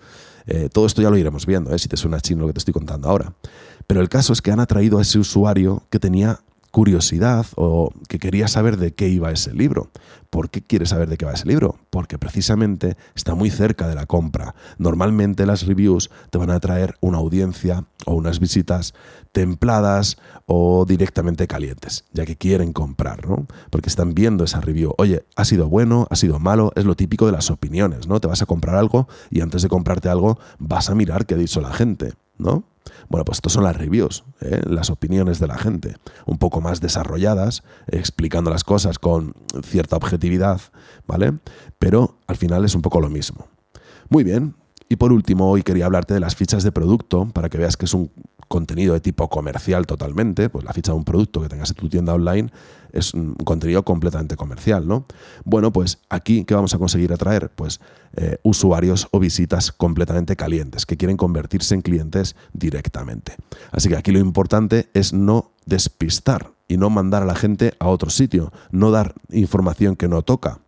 Eh, 0.48 0.68
todo 0.72 0.86
esto 0.86 1.02
ya 1.02 1.10
lo 1.10 1.18
iremos 1.18 1.44
viendo, 1.46 1.74
¿eh? 1.74 1.78
si 1.78 1.88
te 1.88 1.96
suena 1.96 2.20
chino 2.20 2.40
lo 2.40 2.46
que 2.48 2.54
te 2.54 2.58
estoy 2.58 2.72
contando 2.72 3.08
ahora. 3.08 3.34
Pero 3.86 4.00
el 4.00 4.08
caso 4.08 4.32
es 4.32 4.42
que 4.42 4.50
han 4.50 4.60
atraído 4.60 4.98
a 4.98 5.02
ese 5.02 5.18
usuario 5.18 5.82
que 5.90 5.98
tenía 5.98 6.40
curiosidad 6.78 7.44
o 7.56 7.90
que 8.08 8.20
quería 8.20 8.46
saber 8.46 8.76
de 8.76 8.94
qué 8.94 9.08
iba 9.08 9.32
ese 9.32 9.52
libro. 9.52 9.90
¿Por 10.30 10.48
qué 10.48 10.62
quiere 10.62 10.86
saber 10.86 11.08
de 11.08 11.16
qué 11.16 11.24
va 11.24 11.32
ese 11.32 11.48
libro? 11.48 11.74
Porque 11.90 12.18
precisamente 12.18 12.96
está 13.16 13.34
muy 13.34 13.50
cerca 13.50 13.88
de 13.88 13.96
la 13.96 14.06
compra. 14.06 14.54
Normalmente 14.78 15.44
las 15.44 15.66
reviews 15.66 16.08
te 16.30 16.38
van 16.38 16.50
a 16.50 16.60
traer 16.60 16.94
una 17.00 17.18
audiencia 17.18 17.84
o 18.06 18.14
unas 18.14 18.38
visitas 18.38 18.94
templadas 19.32 20.18
o 20.46 20.84
directamente 20.86 21.48
calientes, 21.48 22.04
ya 22.12 22.24
que 22.24 22.36
quieren 22.36 22.72
comprar, 22.72 23.26
¿no? 23.26 23.48
Porque 23.70 23.88
están 23.88 24.14
viendo 24.14 24.44
esa 24.44 24.60
review. 24.60 24.94
Oye, 24.98 25.24
ha 25.34 25.44
sido 25.44 25.68
bueno, 25.68 26.06
ha 26.10 26.14
sido 26.14 26.38
malo, 26.38 26.70
es 26.76 26.84
lo 26.84 26.94
típico 26.94 27.26
de 27.26 27.32
las 27.32 27.50
opiniones, 27.50 28.06
¿no? 28.06 28.20
Te 28.20 28.28
vas 28.28 28.40
a 28.40 28.46
comprar 28.46 28.76
algo 28.76 29.08
y 29.30 29.40
antes 29.40 29.62
de 29.62 29.68
comprarte 29.68 30.10
algo 30.10 30.38
vas 30.60 30.90
a 30.90 30.94
mirar 30.94 31.26
qué 31.26 31.34
ha 31.34 31.38
dicho 31.38 31.60
la 31.60 31.72
gente, 31.72 32.12
¿no? 32.38 32.64
Bueno, 33.08 33.24
pues 33.24 33.38
estos 33.38 33.52
son 33.52 33.64
las 33.64 33.76
reviews, 33.76 34.24
¿eh? 34.40 34.62
las 34.66 34.90
opiniones 34.90 35.38
de 35.40 35.46
la 35.46 35.58
gente, 35.58 35.96
un 36.26 36.38
poco 36.38 36.60
más 36.60 36.80
desarrolladas, 36.80 37.62
explicando 37.86 38.50
las 38.50 38.64
cosas 38.64 38.98
con 38.98 39.34
cierta 39.62 39.96
objetividad, 39.96 40.60
¿vale? 41.06 41.34
Pero 41.78 42.18
al 42.26 42.36
final 42.36 42.64
es 42.64 42.74
un 42.74 42.82
poco 42.82 43.00
lo 43.00 43.08
mismo. 43.08 43.46
Muy 44.08 44.24
bien. 44.24 44.54
Y 44.88 44.96
por 44.96 45.12
último, 45.12 45.50
hoy 45.50 45.62
quería 45.62 45.84
hablarte 45.84 46.14
de 46.14 46.20
las 46.20 46.34
fichas 46.34 46.62
de 46.62 46.72
producto 46.72 47.28
para 47.28 47.50
que 47.50 47.58
veas 47.58 47.76
que 47.76 47.84
es 47.84 47.92
un 47.92 48.10
contenido 48.48 48.94
de 48.94 49.00
tipo 49.00 49.28
comercial 49.28 49.86
totalmente, 49.86 50.48
pues 50.48 50.64
la 50.64 50.72
ficha 50.72 50.92
de 50.92 50.98
un 50.98 51.04
producto 51.04 51.40
que 51.40 51.48
tengas 51.48 51.70
en 51.70 51.76
tu 51.76 51.88
tienda 51.88 52.14
online 52.14 52.50
es 52.92 53.14
un 53.14 53.34
contenido 53.34 53.84
completamente 53.84 54.36
comercial, 54.36 54.88
¿no? 54.88 55.04
Bueno, 55.44 55.72
pues 55.72 55.98
aquí, 56.08 56.44
¿qué 56.44 56.54
vamos 56.54 56.74
a 56.74 56.78
conseguir 56.78 57.12
atraer? 57.12 57.50
Pues 57.50 57.80
eh, 58.16 58.38
usuarios 58.42 59.08
o 59.10 59.18
visitas 59.18 59.72
completamente 59.72 60.36
calientes, 60.36 60.86
que 60.86 60.96
quieren 60.96 61.16
convertirse 61.16 61.74
en 61.74 61.82
clientes 61.82 62.34
directamente. 62.52 63.36
Así 63.70 63.88
que 63.88 63.96
aquí 63.96 64.10
lo 64.10 64.18
importante 64.18 64.88
es 64.94 65.12
no 65.12 65.52
despistar 65.66 66.52
y 66.66 66.76
no 66.76 66.90
mandar 66.90 67.22
a 67.22 67.26
la 67.26 67.34
gente 67.34 67.74
a 67.78 67.88
otro 67.88 68.10
sitio, 68.10 68.52
no 68.70 68.90
dar 68.90 69.14
información 69.30 69.96
que 69.96 70.08
no 70.08 70.22
toca. 70.22 70.60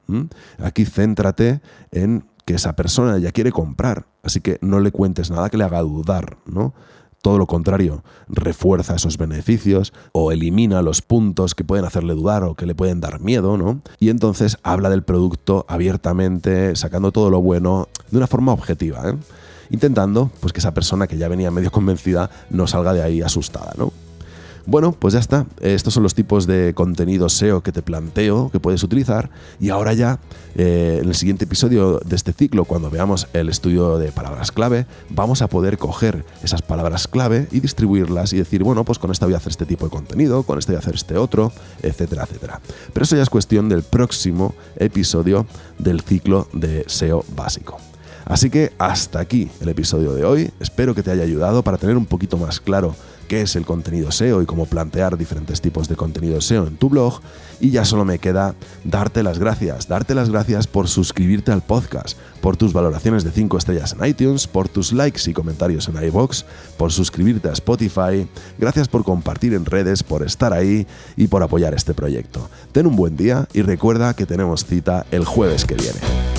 Aquí 0.59 0.85
céntrate 0.85 1.61
en 1.93 2.25
que 2.45 2.55
esa 2.55 2.75
persona 2.75 3.19
ya 3.19 3.33
quiere 3.33 3.53
comprar, 3.53 4.07
así 4.23 4.41
que 4.41 4.59
no 4.61 4.81
le 4.81 4.91
cuentes 4.91 5.31
nada 5.31 5.51
que 5.51 5.57
le 5.57 5.65
haga 5.65 5.81
dudar, 5.81 6.37
¿no? 6.47 6.75
Todo 7.23 7.37
lo 7.37 7.47
contrario, 7.47 8.03
refuerza 8.29 8.95
esos 8.95 9.19
beneficios 9.19 9.93
o 10.13 10.33
elimina 10.33 10.81
los 10.81 11.03
puntos 11.03 11.55
que 11.55 11.65
pueden 11.65 11.85
hacerle 11.85 12.15
dudar 12.15 12.45
o 12.45 12.55
que 12.55 12.65
le 12.65 12.75
pueden 12.75 13.01
dar 13.01 13.21
miedo, 13.21 13.59
¿no? 13.59 13.81
Y 13.99 14.09
entonces 14.09 14.57
habla 14.63 14.89
del 14.89 15.03
producto 15.03 15.67
abiertamente, 15.69 16.75
sacando 16.77 17.13
todo 17.13 17.29
lo 17.29 17.43
bueno 17.43 17.89
de 18.11 18.17
una 18.17 18.27
forma 18.27 18.53
objetiva, 18.53 19.11
¿eh? 19.11 19.17
intentando 19.71 20.31
pues 20.41 20.53
que 20.53 20.61
esa 20.61 20.75
persona 20.75 21.07
que 21.07 21.19
ya 21.19 21.29
venía 21.29 21.51
medio 21.51 21.71
convencida 21.71 22.31
no 22.51 22.67
salga 22.67 22.93
de 22.93 23.03
ahí 23.03 23.23
asustada, 23.23 23.73
¿no? 23.77 23.93
Bueno, 24.67 24.93
pues 24.93 25.15
ya 25.15 25.21
está. 25.21 25.47
Estos 25.61 25.95
son 25.95 26.03
los 26.03 26.15
tipos 26.15 26.47
de 26.47 26.75
contenido 26.75 27.29
SEO 27.29 27.63
que 27.63 27.73
te 27.73 27.83
planteo 27.83 28.51
que 28.51 28.61
puedes 28.61 28.83
utilizar. 28.83 29.31
Y 29.59 29.71
ahora 29.71 29.93
ya, 29.93 30.21
eh, 30.55 30.99
en 31.03 31.09
el 31.09 31.15
siguiente 31.15 31.45
episodio 31.45 32.01
de 32.05 32.17
este 32.17 32.33
ciclo, 32.33 32.65
cuando 32.65 32.91
veamos 32.91 33.27
el 33.33 33.49
estudio 33.49 33.99
de 33.99 34.13
palabras 34.13 34.53
clave, 34.53 34.87
vamos 35.09 35.43
a 35.43 35.49
poder 35.49 35.79
coger 35.79 36.25
esas 36.43 36.63
palabras 36.63 37.09
clave 37.09 37.49
y 37.51 37.61
distribuirlas 37.61 38.33
y 38.33 38.37
decir, 38.37 38.63
bueno, 38.63 38.85
pues 38.85 38.99
con 38.99 39.11
esta 39.11 39.27
voy 39.27 39.35
a 39.35 39.39
hacer 39.39 39.51
este 39.51 39.67
tipo 39.67 39.87
de 39.87 39.91
contenido, 39.91 40.43
con 40.43 40.59
este 40.59 40.73
voy 40.73 40.77
a 40.77 40.81
hacer 40.81 40.95
este 40.95 41.17
otro, 41.17 41.53
etcétera, 41.83 42.25
etcétera. 42.25 42.61
Pero 42.93 43.05
eso 43.05 43.17
ya 43.17 43.23
es 43.23 43.31
cuestión 43.31 43.69
del 43.69 43.83
próximo 43.83 44.55
episodio 44.77 45.47
del 45.79 46.03
ciclo 46.03 46.49
de 46.53 46.85
SEO 46.87 47.25
básico. 47.35 47.79
Así 48.31 48.49
que 48.49 48.73
hasta 48.79 49.19
aquí 49.19 49.51
el 49.61 49.69
episodio 49.71 50.15
de 50.15 50.25
hoy. 50.25 50.51
Espero 50.61 50.95
que 50.95 51.03
te 51.03 51.11
haya 51.11 51.25
ayudado 51.25 51.65
para 51.65 51.79
tener 51.79 51.97
un 51.97 52.07
poquito 52.07 52.37
más 52.37 52.61
claro 52.61 52.95
qué 53.31 53.43
es 53.43 53.55
el 53.55 53.65
contenido 53.65 54.11
SEO 54.11 54.43
y 54.43 54.47
cómo 54.47 54.67
plantear 54.67 55.17
diferentes 55.17 55.61
tipos 55.61 55.89
de 55.89 55.95
contenido 55.95 56.41
SEO 56.41 56.67
en 56.67 56.77
tu 56.77 56.89
blog. 56.89 57.21
Y 57.61 57.71
ya 57.71 57.85
solo 57.85 58.05
me 58.05 58.19
queda 58.19 58.57
darte 58.83 59.23
las 59.23 59.39
gracias, 59.39 59.87
darte 59.87 60.17
las 60.17 60.31
gracias 60.31 60.67
por 60.67 60.89
suscribirte 60.89 61.53
al 61.53 61.63
podcast, 61.63 62.19
por 62.41 62.57
tus 62.57 62.73
valoraciones 62.73 63.23
de 63.23 63.31
5 63.31 63.57
estrellas 63.57 63.95
en 63.97 64.05
iTunes, 64.05 64.49
por 64.49 64.69
tus 64.69 64.93
likes 64.93 65.31
y 65.31 65.33
comentarios 65.33 65.87
en 65.87 66.03
iBox, 66.03 66.45
por 66.77 66.91
suscribirte 66.91 67.49
a 67.49 67.53
Spotify. 67.53 68.27
Gracias 68.59 68.89
por 68.89 69.05
compartir 69.05 69.55
en 69.55 69.65
redes, 69.65 70.03
por 70.03 70.25
estar 70.25 70.53
ahí 70.53 70.89
y 71.17 71.29
por 71.29 71.45
apoyar 71.45 71.73
este 71.73 71.95
proyecto. 71.95 72.51
Ten 72.73 72.89
un 72.89 72.97
buen 72.97 73.17
día 73.17 73.47
y 73.53 73.63
recuerda 73.63 74.15
que 74.15 74.27
tenemos 74.27 74.65
cita 74.65 75.07
el 75.13 75.25
jueves 75.25 75.65
que 75.65 75.77
viene. 75.77 76.30